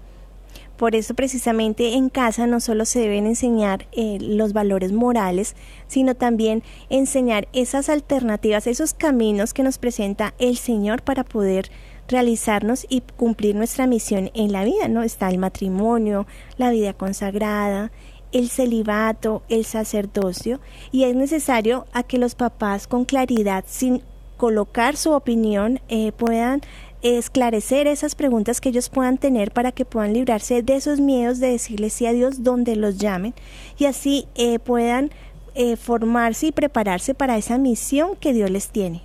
[0.77, 5.55] por eso precisamente en casa no solo se deben enseñar eh, los valores morales,
[5.87, 11.69] sino también enseñar esas alternativas, esos caminos que nos presenta el Señor para poder
[12.07, 15.03] realizarnos y cumplir nuestra misión en la vida, ¿no?
[15.03, 17.91] Está el matrimonio, la vida consagrada,
[18.31, 20.59] el celibato, el sacerdocio,
[20.91, 24.03] y es necesario a que los papás con claridad, sin
[24.37, 26.61] colocar su opinión, eh, puedan
[27.05, 31.51] esclarecer esas preguntas que ellos puedan tener para que puedan librarse de esos miedos de
[31.51, 33.35] decirle sí a Dios donde los llamen
[33.77, 35.11] y así eh, puedan
[35.53, 39.03] eh, formarse y prepararse para esa misión que Dios les tiene.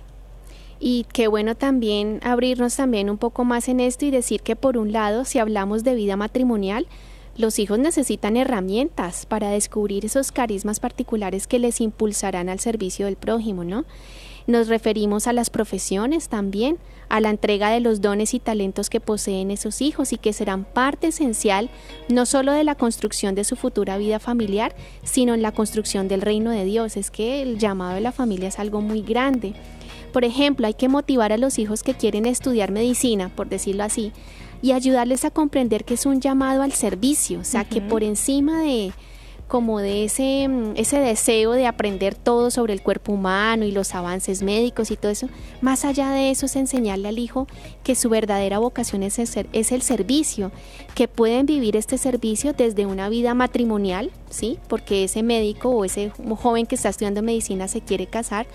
[0.79, 4.79] Y qué bueno también abrirnos también un poco más en esto y decir que por
[4.79, 6.87] un lado, si hablamos de vida matrimonial,
[7.37, 13.15] los hijos necesitan herramientas para descubrir esos carismas particulares que les impulsarán al servicio del
[13.15, 13.85] prójimo, ¿no?
[14.51, 16.77] Nos referimos a las profesiones también,
[17.07, 20.65] a la entrega de los dones y talentos que poseen esos hijos y que serán
[20.65, 21.69] parte esencial
[22.09, 26.19] no solo de la construcción de su futura vida familiar, sino en la construcción del
[26.19, 26.97] reino de Dios.
[26.97, 29.53] Es que el llamado de la familia es algo muy grande.
[30.11, 34.11] Por ejemplo, hay que motivar a los hijos que quieren estudiar medicina, por decirlo así,
[34.61, 38.59] y ayudarles a comprender que es un llamado al servicio, o sea, que por encima
[38.63, 38.91] de
[39.51, 43.93] como de ese, mm, ese deseo de aprender todo sobre el cuerpo humano y los
[43.93, 45.27] avances médicos y todo eso,
[45.59, 47.47] más allá de eso es enseñarle al hijo
[47.83, 50.53] que su verdadera vocación es el, es el servicio,
[50.95, 54.57] que pueden vivir este servicio desde una vida matrimonial, ¿sí?
[54.69, 58.47] Porque ese médico o ese joven que está estudiando medicina se quiere casar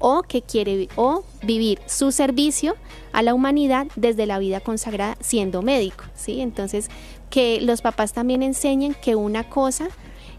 [0.00, 2.74] o que quiere o vivir su servicio
[3.14, 6.42] a la humanidad desde la vida consagrada siendo médico, ¿sí?
[6.42, 6.90] Entonces,
[7.30, 9.88] que los papás también enseñen que una cosa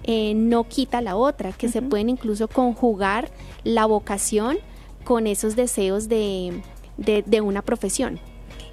[0.03, 3.31] eh, no quita la otra, que se pueden incluso conjugar
[3.63, 4.57] la vocación
[5.03, 6.61] con esos deseos de,
[6.97, 8.19] de, una profesión.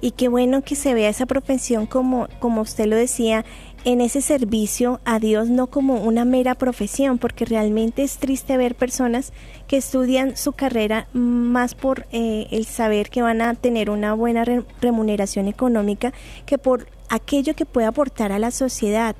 [0.01, 3.45] Y qué bueno que se vea esa profesión como, como usted lo decía,
[3.83, 8.75] en ese servicio a Dios no como una mera profesión, porque realmente es triste ver
[8.75, 9.33] personas
[9.67, 14.45] que estudian su carrera más por eh, el saber que van a tener una buena
[14.81, 16.13] remuneración económica
[16.45, 19.15] que por aquello que puede aportar a la sociedad.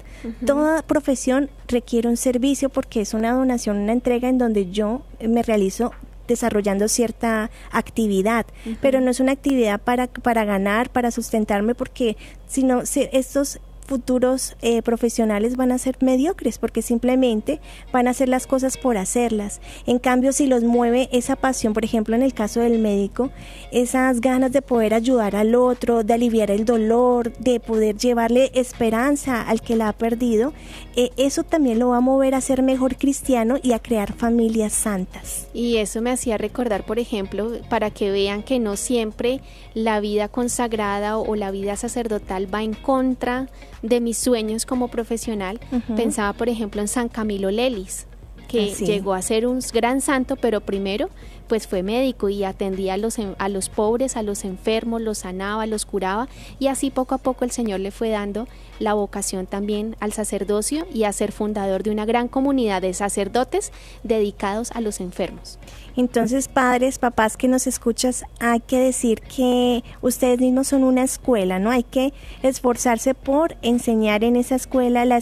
[0.45, 5.43] Toda profesión requiere un servicio porque es una donación, una entrega en donde yo me
[5.43, 5.91] realizo
[6.27, 8.45] desarrollando cierta actividad,
[8.79, 12.15] pero no es una actividad para, para ganar, para sustentarme, porque
[12.47, 13.59] sino estos
[13.91, 17.59] futuros eh, profesionales van a ser mediocres porque simplemente
[17.91, 19.59] van a hacer las cosas por hacerlas.
[19.85, 23.31] En cambio, si los mueve esa pasión, por ejemplo, en el caso del médico,
[23.73, 29.41] esas ganas de poder ayudar al otro, de aliviar el dolor, de poder llevarle esperanza
[29.41, 30.53] al que la ha perdido,
[30.95, 34.71] eh, eso también lo va a mover a ser mejor cristiano y a crear familias
[34.71, 35.49] santas.
[35.53, 39.41] Y eso me hacía recordar, por ejemplo, para que vean que no siempre
[39.73, 43.49] la vida consagrada o la vida sacerdotal va en contra
[43.81, 45.59] de mis sueños como profesional,
[45.95, 48.07] pensaba por ejemplo en San Camilo Lelis,
[48.51, 51.09] que llegó a ser un gran santo, pero primero
[51.51, 55.65] pues fue médico y atendía a los, a los pobres, a los enfermos, los sanaba,
[55.65, 56.29] los curaba
[56.59, 58.47] y así poco a poco el Señor le fue dando
[58.79, 63.73] la vocación también al sacerdocio y a ser fundador de una gran comunidad de sacerdotes
[64.03, 65.59] dedicados a los enfermos.
[65.97, 71.59] Entonces, padres, papás que nos escuchas, hay que decir que ustedes mismos son una escuela,
[71.59, 71.69] ¿no?
[71.69, 75.19] Hay que esforzarse por enseñar en esa escuela la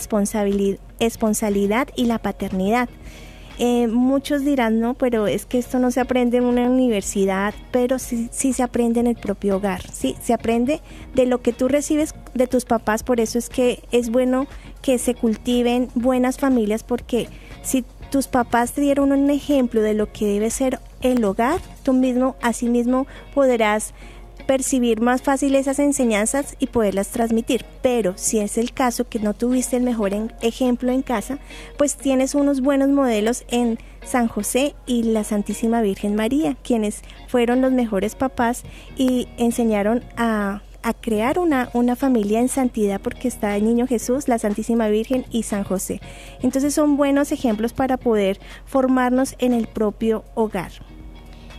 [1.00, 2.88] responsabilidad y la paternidad.
[3.62, 8.00] Eh, muchos dirán, no, pero es que esto no se aprende en una universidad, pero
[8.00, 10.80] sí, sí se aprende en el propio hogar, sí, se aprende
[11.14, 14.48] de lo que tú recibes de tus papás, por eso es que es bueno
[14.82, 17.28] que se cultiven buenas familias, porque
[17.62, 21.92] si tus papás te dieron un ejemplo de lo que debe ser el hogar, tú
[21.92, 23.94] mismo, así mismo podrás
[24.50, 27.66] percibir más fácil esas enseñanzas y poderlas transmitir.
[27.84, 31.38] Pero si es el caso que no tuviste el mejor ejemplo en casa,
[31.78, 37.62] pues tienes unos buenos modelos en San José y la Santísima Virgen María, quienes fueron
[37.62, 38.64] los mejores papás
[38.98, 40.64] y enseñaron a
[41.00, 45.44] crear una, una, familia en santidad porque está el Niño Jesús, la Santísima Virgen y
[45.44, 46.02] San José.
[46.42, 50.72] Entonces son buenos ejemplos para poder formarnos en el propio hogar.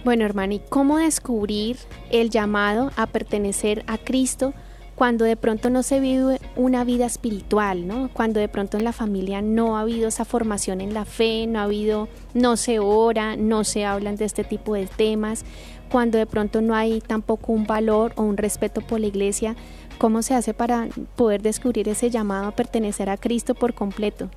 [0.03, 1.77] Bueno, hermano, ¿y cómo descubrir
[2.11, 4.55] el llamado a pertenecer a Cristo
[4.95, 8.09] cuando de pronto no se vive una vida espiritual, ¿no?
[8.13, 11.59] Cuando de pronto en la familia no ha habido esa formación en la fe, no
[11.59, 15.45] ha habido, no se ora, no se hablan de este tipo de temas,
[15.91, 19.55] cuando de pronto no hay tampoco un valor o un respeto por la iglesia,
[19.99, 24.31] ¿cómo se hace para poder descubrir ese llamado a pertenecer a Cristo por completo?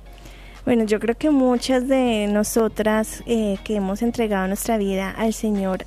[0.64, 5.84] Bueno, yo creo que muchas de nosotras eh, que hemos entregado nuestra vida al Señor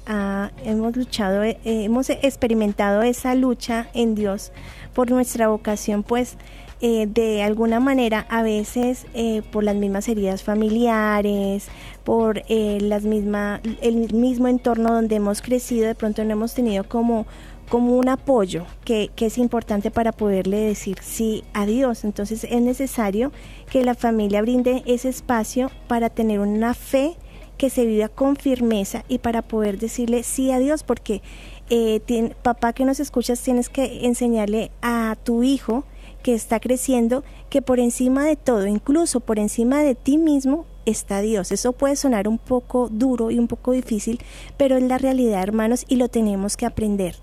[0.63, 4.51] hemos luchado, eh, hemos experimentado esa lucha en Dios
[4.93, 6.37] por nuestra vocación, pues
[6.79, 9.07] eh, de alguna manera a veces
[9.51, 11.69] por las mismas heridas familiares,
[12.03, 17.25] por las misma, el mismo entorno donde hemos crecido, de pronto no hemos tenido como
[17.69, 22.03] como un apoyo que, que, es importante para poderle decir sí a Dios.
[22.03, 23.31] Entonces es necesario
[23.69, 27.15] que la familia brinde ese espacio para tener una fe
[27.57, 31.21] que se viva con firmeza y para poder decirle sí a Dios, porque
[31.69, 35.83] eh, papá que nos escuchas tienes que enseñarle a tu hijo
[36.23, 41.21] que está creciendo que por encima de todo, incluso por encima de ti mismo, está
[41.21, 41.51] Dios.
[41.51, 44.19] Eso puede sonar un poco duro y un poco difícil,
[44.55, 47.15] pero es la realidad, hermanos, y lo tenemos que aprender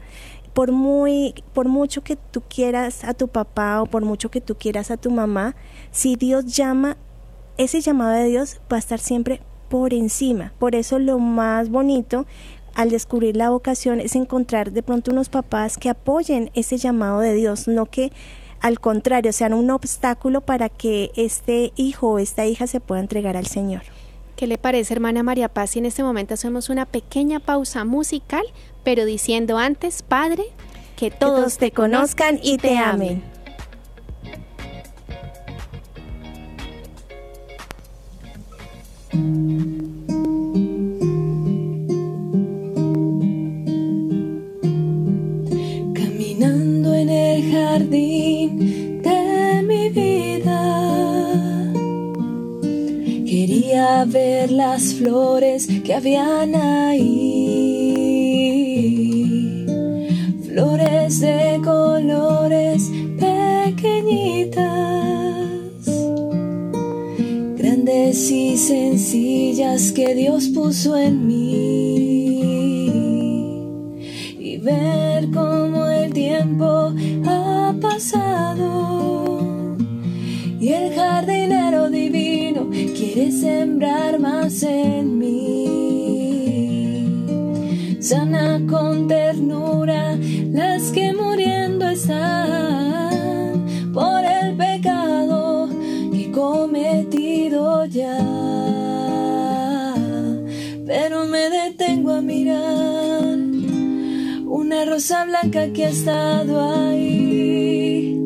[0.55, 4.55] por muy por mucho que tú quieras a tu papá o por mucho que tú
[4.55, 5.55] quieras a tu mamá,
[5.91, 6.97] si Dios llama,
[7.59, 10.53] ese llamado de Dios va a estar siempre por encima.
[10.59, 12.27] Por eso lo más bonito
[12.75, 17.35] al descubrir la vocación es encontrar de pronto unos papás que apoyen ese llamado de
[17.35, 18.13] Dios, no que
[18.61, 23.37] al contrario sean un obstáculo para que este hijo o esta hija se pueda entregar
[23.37, 23.83] al Señor.
[24.37, 25.71] ¿Qué le parece, hermana María Paz?
[25.71, 28.45] Si en este momento hacemos una pequeña pausa musical
[28.85, 30.45] pero diciendo antes, Padre,
[30.97, 33.21] Que todos te conozcan y te amen.
[45.95, 50.61] Caminando en el jardín de mi vida,
[53.27, 58.04] quería ver las flores que habían ahí.
[61.21, 62.91] De colores
[63.21, 64.65] pequeñitas,
[67.57, 72.41] grandes y sencillas que Dios puso en mí.
[74.41, 76.93] Y ver cómo el tiempo
[77.27, 79.77] ha pasado.
[80.59, 85.85] Y el jardinero divino quiere sembrar más en mí.
[88.01, 89.07] Sana con
[93.93, 95.69] por el pecado
[96.13, 98.19] que cometido ya.
[100.87, 103.39] Pero me detengo a mirar
[104.47, 108.19] una rosa blanca que ha estado ahí.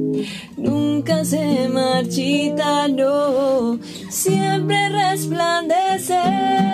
[0.57, 3.79] Nunca se marchita, no,
[4.11, 6.68] siempre resplandece.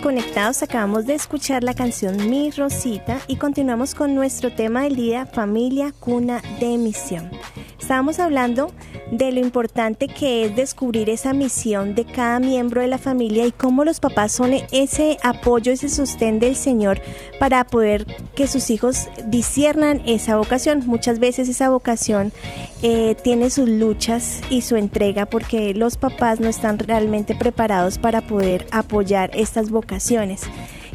[0.00, 5.26] Conectados, acabamos de escuchar la canción Mi Rosita y continuamos con nuestro tema del día,
[5.26, 7.30] familia, cuna de misión.
[7.78, 8.72] Estábamos hablando
[9.10, 13.52] de lo importante que es descubrir esa misión de cada miembro de la familia y
[13.52, 17.00] cómo los papás son ese apoyo, ese sostén del Señor
[17.38, 20.82] para poder que sus hijos disiernan esa vocación.
[20.86, 22.32] Muchas veces esa vocación
[22.82, 28.22] eh, tiene sus luchas y su entrega porque los papás no están realmente preparados para
[28.22, 30.42] poder apoyar estas vocaciones.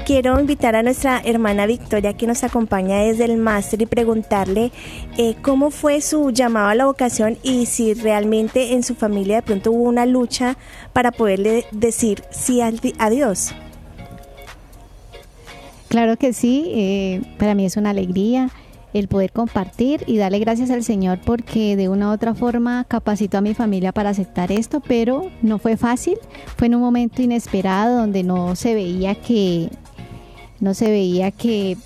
[0.06, 4.72] Quiero invitar a nuestra hermana Victoria que nos acompaña desde el máster y preguntarle
[5.18, 9.42] eh, cómo fue su llamado a la vocación y si realmente en su familia de
[9.42, 10.58] pronto hubo una lucha
[10.94, 13.54] para poderle decir sí a Dios.
[15.88, 18.50] Claro que sí, eh, para mí es una alegría
[18.94, 23.38] el poder compartir y darle gracias al Señor porque de una u otra forma capacitó
[23.38, 26.18] a mi familia para aceptar esto, pero no fue fácil,
[26.56, 29.70] fue en un momento inesperado donde no se veía que,
[30.60, 31.78] no se veía que,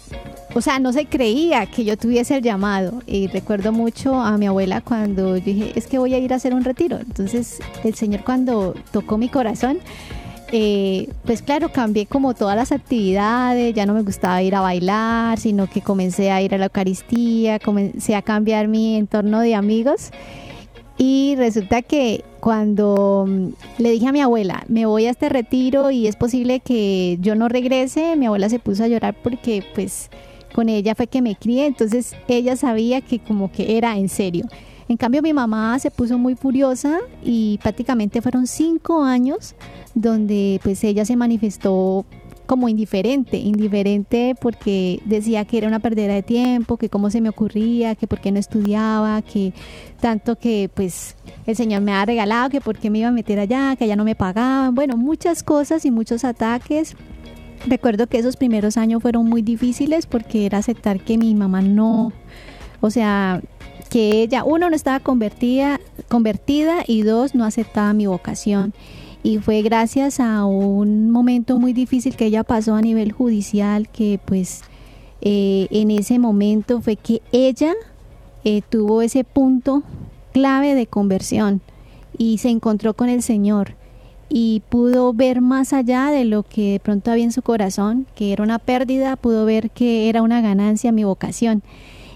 [0.54, 3.02] o sea, no se creía que yo tuviese el llamado.
[3.08, 6.38] Y recuerdo mucho a mi abuela cuando yo dije, es que voy a ir a
[6.38, 7.00] hacer un retiro.
[7.00, 9.80] Entonces el Señor cuando tocó mi corazón,
[10.52, 15.40] eh, pues claro, cambié como todas las actividades, ya no me gustaba ir a bailar,
[15.40, 20.12] sino que comencé a ir a la Eucaristía, comencé a cambiar mi entorno de amigos.
[20.98, 23.48] Y resulta que cuando mm,
[23.80, 27.36] le dije a mi abuela, me voy a este retiro y es posible que yo
[27.36, 30.10] no regrese, mi abuela se puso a llorar porque pues
[30.54, 34.46] con ella fue que me crié, entonces ella sabía que como que era en serio.
[34.92, 39.56] En cambio mi mamá se puso muy furiosa y prácticamente fueron cinco años
[39.96, 42.06] donde pues ella se manifestó
[42.46, 47.30] como indiferente, indiferente porque decía que era una perdera de tiempo, que cómo se me
[47.30, 49.54] ocurría, que por qué no estudiaba, que
[50.02, 51.16] tanto que pues
[51.46, 53.96] el Señor me ha regalado, que por qué me iba a meter allá, que allá
[53.96, 56.98] no me pagaban, bueno, muchas cosas y muchos ataques.
[57.66, 62.12] Recuerdo que esos primeros años fueron muy difíciles porque era aceptar que mi mamá no,
[62.82, 63.42] o sea,
[63.92, 68.74] que ella, uno, no estaba convertida, convertida y dos, no aceptaba mi vocación
[69.22, 74.18] y fue gracias a un momento muy difícil que ella pasó a nivel judicial que
[74.24, 74.62] pues
[75.20, 77.74] eh, en ese momento fue que ella
[78.46, 79.84] eh, tuvo ese punto
[80.32, 81.60] clave de conversión
[82.18, 83.76] y se encontró con el Señor
[84.30, 88.32] y pudo ver más allá de lo que de pronto había en su corazón, que
[88.32, 91.62] era una pérdida, pudo ver que era una ganancia mi vocación.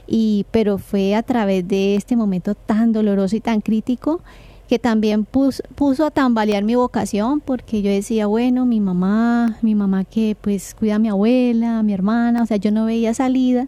[0.07, 4.21] Y pero fue a través de este momento tan doloroso y tan crítico
[4.67, 9.75] que también puso, puso a tambalear mi vocación porque yo decía, bueno, mi mamá, mi
[9.75, 13.13] mamá que pues cuida a mi abuela, a mi hermana, o sea, yo no veía
[13.13, 13.67] salida,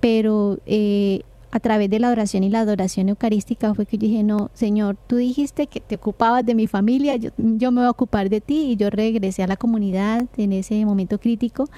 [0.00, 4.22] pero eh, a través de la oración y la adoración eucarística fue que yo dije,
[4.22, 7.90] no, Señor, tú dijiste que te ocupabas de mi familia, yo, yo me voy a
[7.90, 11.68] ocupar de ti y yo regresé a la comunidad en ese momento crítico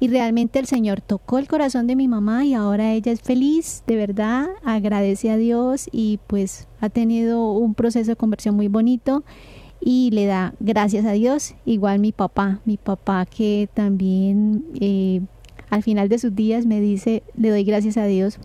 [0.00, 3.84] y realmente el Señor tocó el corazón de mi mamá y ahora ella es feliz,
[3.86, 9.22] de verdad, agradece a Dios y pues ha tenido un proceso de conversión muy bonito
[9.78, 11.54] y le da gracias a Dios.
[11.66, 15.20] Igual mi papá, mi papá que también eh,
[15.68, 18.38] al final de sus días me dice, le doy gracias a Dios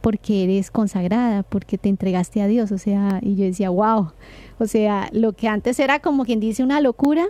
[0.00, 4.12] porque eres consagrada, porque te entregaste a Dios, o sea, y yo decía, wow,
[4.58, 7.26] o sea, lo que antes era como quien dice una locura,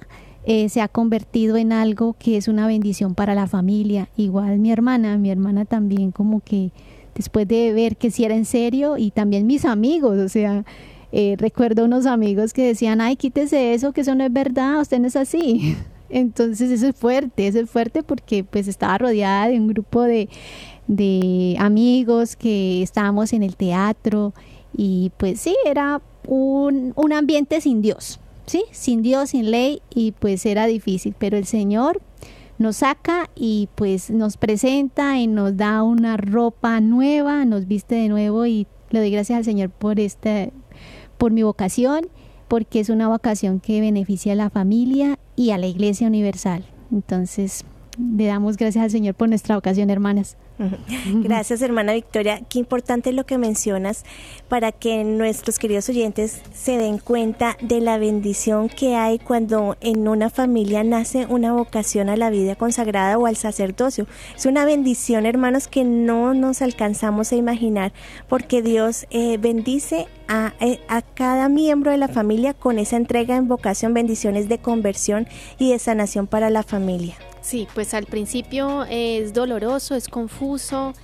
[0.46, 4.08] eh, se ha convertido en algo que es una bendición para la familia.
[4.16, 6.70] Igual mi hermana, mi hermana también como que
[7.16, 10.64] después de ver que si era en serio y también mis amigos, o sea,
[11.10, 15.00] eh, recuerdo unos amigos que decían, ay, quítese eso, que eso no es verdad, usted
[15.00, 15.76] no es así.
[16.08, 20.28] Entonces eso es fuerte, eso es fuerte porque pues estaba rodeada de un grupo de,
[20.86, 24.32] de amigos que estábamos en el teatro
[24.76, 28.64] y pues sí, era un, un ambiente sin Dios, ¿sí?
[28.70, 32.00] Sin Dios, sin ley y pues era difícil, pero el Señor
[32.58, 38.08] nos saca y pues nos presenta y nos da una ropa nueva, nos viste de
[38.08, 40.52] nuevo y le doy gracias al Señor por este
[41.18, 42.08] por mi vocación,
[42.48, 46.64] porque es una vocación que beneficia a la familia y a la Iglesia Universal.
[46.92, 47.64] Entonces,
[47.98, 50.36] le damos gracias al Señor por nuestra vocación, hermanas.
[51.06, 52.40] Gracias, hermana Victoria.
[52.48, 54.04] Qué importante lo que mencionas
[54.48, 60.08] para que nuestros queridos oyentes se den cuenta de la bendición que hay cuando en
[60.08, 64.06] una familia nace una vocación a la vida consagrada o al sacerdocio.
[64.34, 67.92] Es una bendición, hermanos, que no nos alcanzamos a imaginar
[68.28, 73.36] porque Dios eh, bendice a, eh, a, cada miembro de la familia con esa entrega
[73.36, 75.28] en vocación, bendiciones de conversión
[75.58, 77.14] y de sanación para la familia.
[77.46, 80.94] Sí, pues al principio es doloroso, es confuso,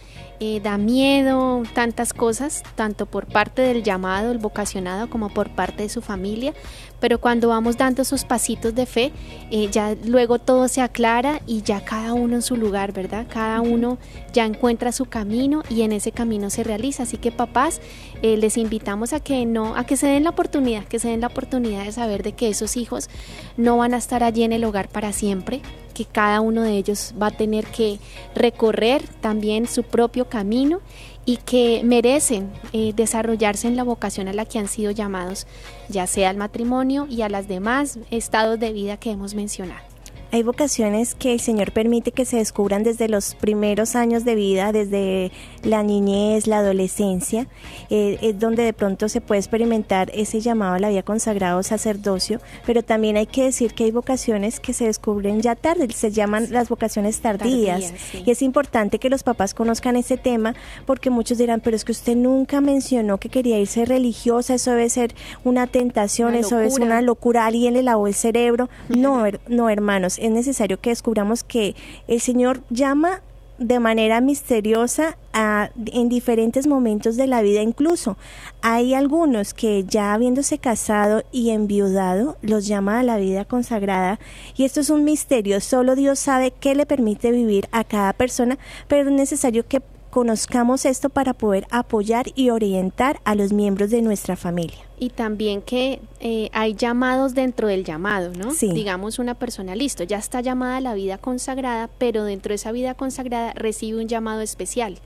[0.41, 5.85] eh, da miedo, tantas cosas, tanto por parte del llamado, el vocacionado, como por parte
[5.85, 6.53] de su familia,
[6.99, 9.13] pero cuando vamos dando esos pasitos de fe,
[9.53, 13.27] eh, ya luego todo se aclara y ya cada uno en su lugar, ¿verdad?
[13.29, 13.99] Cada uno
[14.33, 17.05] ya encuentra su camino y en ese camino se realiza.
[17.05, 17.81] Así que papás,
[18.23, 21.21] eh, les invitamos a que no, a que se den la oportunidad, que se den
[21.21, 23.11] la oportunidad de saber de que esos hijos
[23.57, 25.61] no van a estar allí en el hogar para siempre,
[25.93, 27.99] que cada uno de ellos va a tener que
[28.35, 30.81] recorrer también su propio camino
[31.25, 35.47] y que merecen eh, desarrollarse en la vocación a la que han sido llamados,
[35.89, 39.92] ya sea al matrimonio y a las demás estados de vida que hemos mencionado.
[40.35, 44.73] Hay vocaciones que el Señor permite que se descubran desde los primeros años de vida,
[44.73, 45.31] desde
[45.63, 47.49] la niñez, la adolescencia,
[47.91, 52.41] eh, es donde de pronto se puede experimentar ese llamado a la vida consagrado sacerdocio,
[52.65, 56.47] pero también hay que decir que hay vocaciones que se descubren ya tarde, se llaman
[56.49, 57.93] las vocaciones tardías.
[58.25, 60.55] Y es importante que los papás conozcan ese tema
[60.87, 64.89] porque muchos dirán, pero es que usted nunca mencionó que quería irse religiosa, eso debe
[64.89, 65.15] ser
[65.45, 68.71] una tentación, eso es una locura, alguien le lavó el cerebro.
[68.89, 71.75] No, no, hermanos, es necesario que descubramos que
[72.09, 73.23] el Señor llama
[73.59, 78.17] de manera misteriosa en diferentes momentos de la vida incluso.
[78.61, 84.19] Hay algunos que ya habiéndose casado y enviudado los llama a la vida consagrada
[84.57, 88.59] y esto es un misterio, solo Dios sabe qué le permite vivir a cada persona,
[88.89, 89.83] pero es necesario que
[90.13, 94.77] conozcamos esto para poder apoyar y orientar a los miembros de nuestra familia.
[94.99, 98.53] Y también que eh, hay llamados dentro del llamado, ¿no?
[98.53, 102.73] Digamos una persona, listo, ya está llamada a la vida consagrada, pero dentro de esa
[102.73, 104.99] vida consagrada recibe un llamado especial.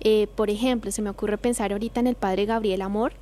[0.00, 3.14] Eh, por ejemplo, se me ocurre pensar ahorita en el padre Gabriel Amor,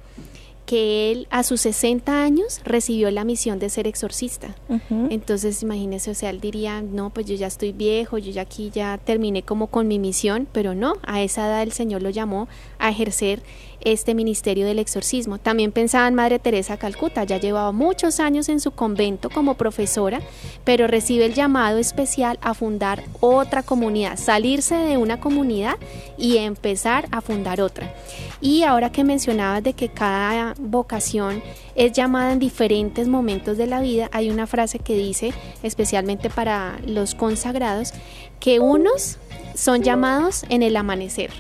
[0.71, 4.55] que él a sus 60 años recibió la misión de ser exorcista.
[4.89, 8.71] Entonces, imagínese, o sea, él diría, no, pues yo ya estoy viejo, yo ya aquí
[8.73, 12.47] ya terminé como con mi misión, pero no, a esa edad el Señor lo llamó
[12.79, 13.43] a ejercer
[13.83, 15.39] este ministerio del exorcismo.
[15.39, 20.21] También pensaba en Madre Teresa Calcuta, ya llevaba muchos años en su convento como profesora,
[20.65, 25.77] pero recibe el llamado especial a fundar otra comunidad, salirse de una comunidad
[26.17, 27.95] y empezar a fundar otra.
[28.41, 31.43] Y ahora que mencionabas de que cada vocación
[31.75, 36.79] es llamada en diferentes momentos de la vida, hay una frase que dice, especialmente para
[36.87, 37.93] los consagrados,
[38.39, 39.19] que unos
[39.55, 41.31] son llamados en el amanecer,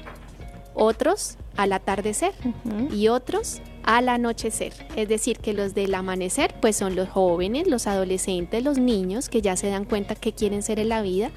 [0.81, 2.33] otros al atardecer
[2.91, 4.73] y otros al anochecer.
[4.97, 9.43] Es decir, que los del amanecer pues son los jóvenes, los adolescentes, los niños que
[9.43, 11.31] ya se dan cuenta que quieren ser en la vida.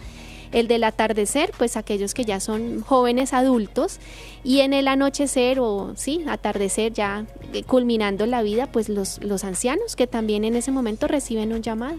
[0.54, 4.00] El del atardecer, pues aquellos que ya son jóvenes adultos.
[4.46, 9.44] Y en el anochecer o sí, atardecer ya eh, culminando la vida, pues los, los
[9.44, 11.98] ancianos que también en ese momento reciben un llamado.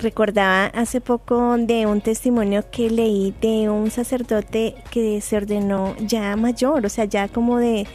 [0.00, 6.36] Recordaba hace poco de un testimonio que leí de un sacerdote que se ordenó ya
[6.36, 7.86] mayor, o sea, ya como de,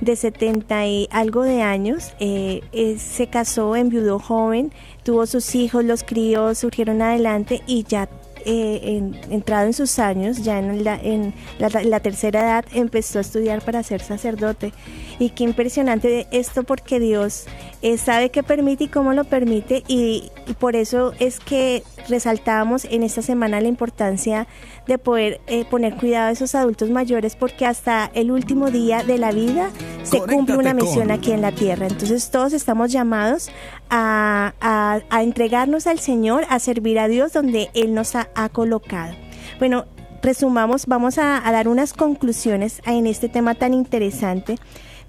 [0.00, 2.12] de 70 y algo de años.
[2.20, 2.62] Eh,
[2.98, 8.08] se casó, enviudó joven, tuvo sus hijos, los críos surgieron adelante y ya
[8.44, 13.62] eh, entrado en sus años, ya en, la, en la, tercera edad, empezó a estudiar
[13.62, 14.72] para ser sacerdote.
[15.18, 17.44] Y qué impresionante esto porque Dios
[17.80, 23.02] eh, sabe qué permite y cómo lo permite y, por eso es que resaltábamos en
[23.02, 24.48] esta semana la importancia
[24.86, 29.18] de poder eh, poner cuidado a esos adultos mayores porque hasta el último día de
[29.18, 29.70] la vida
[30.02, 31.86] se cumple una misión aquí en la tierra.
[31.86, 33.50] Entonces todos estamos llamados
[33.90, 39.14] a, a, entregarnos al Señor, a servir a Dios donde Él nos ha, colocado.
[39.58, 39.84] Bueno,
[40.22, 44.56] resumamos, vamos a, a, dar unas conclusiones en este tema tan interesante.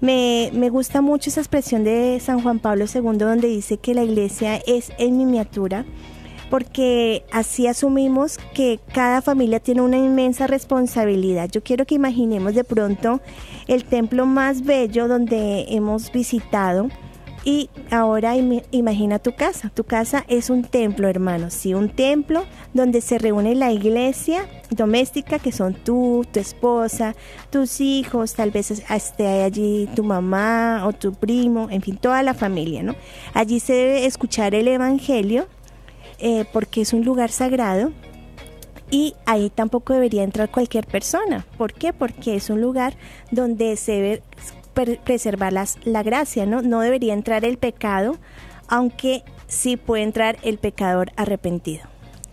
[0.00, 4.02] Me, me, gusta mucho esa expresión de San Juan Pablo II donde dice que la
[4.02, 5.84] iglesia es en miniatura
[6.50, 11.48] porque así asumimos que cada familia tiene una inmensa responsabilidad.
[11.48, 13.20] Yo quiero que imaginemos de pronto
[13.68, 16.88] el templo más bello donde hemos visitado
[17.44, 19.70] y ahora imagina tu casa.
[19.74, 21.54] Tu casa es un templo, hermanos.
[21.54, 27.14] Sí, un templo donde se reúne la iglesia doméstica, que son tú, tu esposa,
[27.50, 32.34] tus hijos, tal vez esté allí tu mamá o tu primo, en fin, toda la
[32.34, 32.94] familia, ¿no?
[33.34, 35.46] Allí se debe escuchar el evangelio
[36.18, 37.92] eh, porque es un lugar sagrado
[38.90, 41.46] y ahí tampoco debería entrar cualquier persona.
[41.56, 41.92] ¿Por qué?
[41.92, 42.94] Porque es un lugar
[43.30, 44.22] donde se debe
[44.72, 46.62] preservar la gracia, ¿no?
[46.62, 48.16] No debería entrar el pecado,
[48.68, 51.90] aunque sí puede entrar el pecador arrepentido.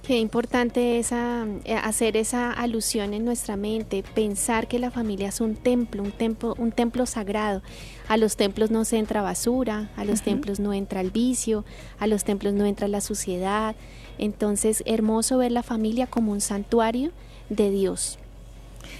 [0.07, 5.41] Qué importante es eh, hacer esa alusión en nuestra mente, pensar que la familia es
[5.41, 7.61] un templo, un templo, un templo sagrado.
[8.07, 11.65] A los templos no se entra basura, a los templos no entra el vicio,
[11.99, 13.75] a los templos no entra la suciedad.
[14.17, 17.11] Entonces, hermoso ver la familia como un santuario
[17.49, 18.17] de Dios.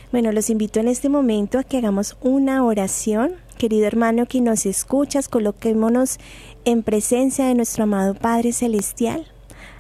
[0.10, 3.34] Bueno, los invito en este momento a que hagamos una oración.
[3.58, 6.18] Querido hermano que nos escuchas, coloquémonos
[6.64, 9.28] en presencia de nuestro amado Padre Celestial.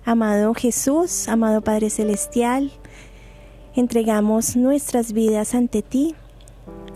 [0.04, 2.72] Amado Jesús, amado Padre Celestial,
[3.74, 6.14] entregamos nuestras vidas ante ti.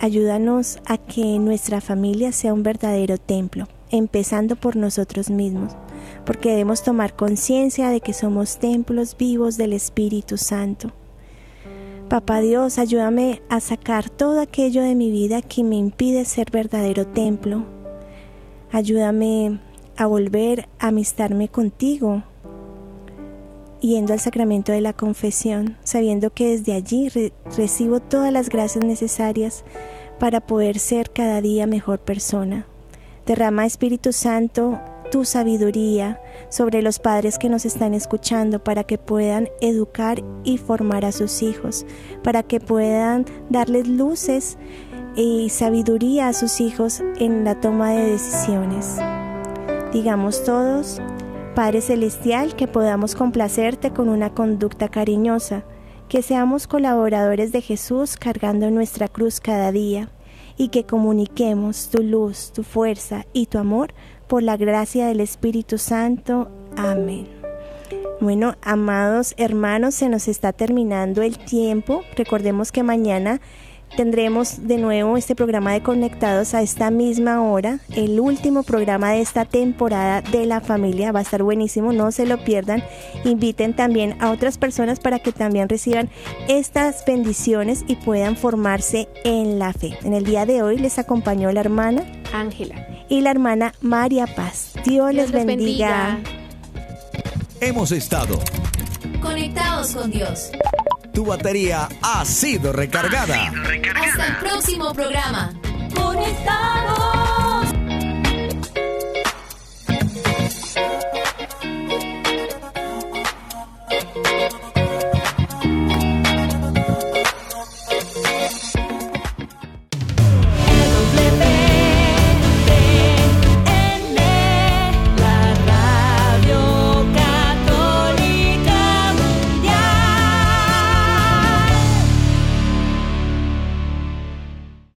[0.01, 5.71] Ayúdanos a que nuestra familia sea un verdadero templo, empezando por nosotros mismos,
[6.25, 10.91] porque debemos tomar conciencia de que somos templos vivos del Espíritu Santo.
[12.11, 17.07] Papá Dios, ayúdame a sacar todo aquello de mi vida que me impide ser verdadero
[17.07, 17.63] templo.
[18.69, 19.61] Ayúdame
[19.95, 22.23] a volver a amistarme contigo,
[23.79, 27.07] yendo al sacramento de la confesión, sabiendo que desde allí
[27.55, 29.63] recibo todas las gracias necesarias
[30.19, 32.65] para poder ser cada día mejor persona.
[33.25, 34.81] Derrama Espíritu Santo
[35.11, 41.05] tu sabiduría sobre los padres que nos están escuchando para que puedan educar y formar
[41.05, 41.85] a sus hijos,
[42.23, 44.57] para que puedan darles luces
[45.15, 48.97] y sabiduría a sus hijos en la toma de decisiones.
[49.93, 51.01] Digamos todos,
[51.53, 55.65] Padre Celestial, que podamos complacerte con una conducta cariñosa,
[56.07, 60.09] que seamos colaboradores de Jesús cargando nuestra cruz cada día
[60.57, 63.93] y que comuniquemos tu luz, tu fuerza y tu amor
[64.31, 66.49] por la gracia del Espíritu Santo.
[66.77, 67.27] Amén.
[68.21, 72.03] Bueno, amados hermanos, se nos está terminando el tiempo.
[72.15, 73.41] Recordemos que mañana
[73.97, 79.19] tendremos de nuevo este programa de Conectados a esta misma hora, el último programa de
[79.19, 81.11] esta temporada de la familia.
[81.11, 82.81] Va a estar buenísimo, no se lo pierdan.
[83.25, 86.09] Inviten también a otras personas para que también reciban
[86.47, 89.99] estas bendiciones y puedan formarse en la fe.
[90.03, 94.71] En el día de hoy les acompañó la hermana Ángela y la hermana María Paz.
[94.85, 96.17] Dios, les bendiga.
[97.59, 98.39] Hemos estado
[99.21, 100.49] Conectados con Dios.
[101.13, 103.51] Tu batería ha sido recargada.
[103.95, 105.53] Hasta el próximo programa.
[105.93, 107.60] Conectados.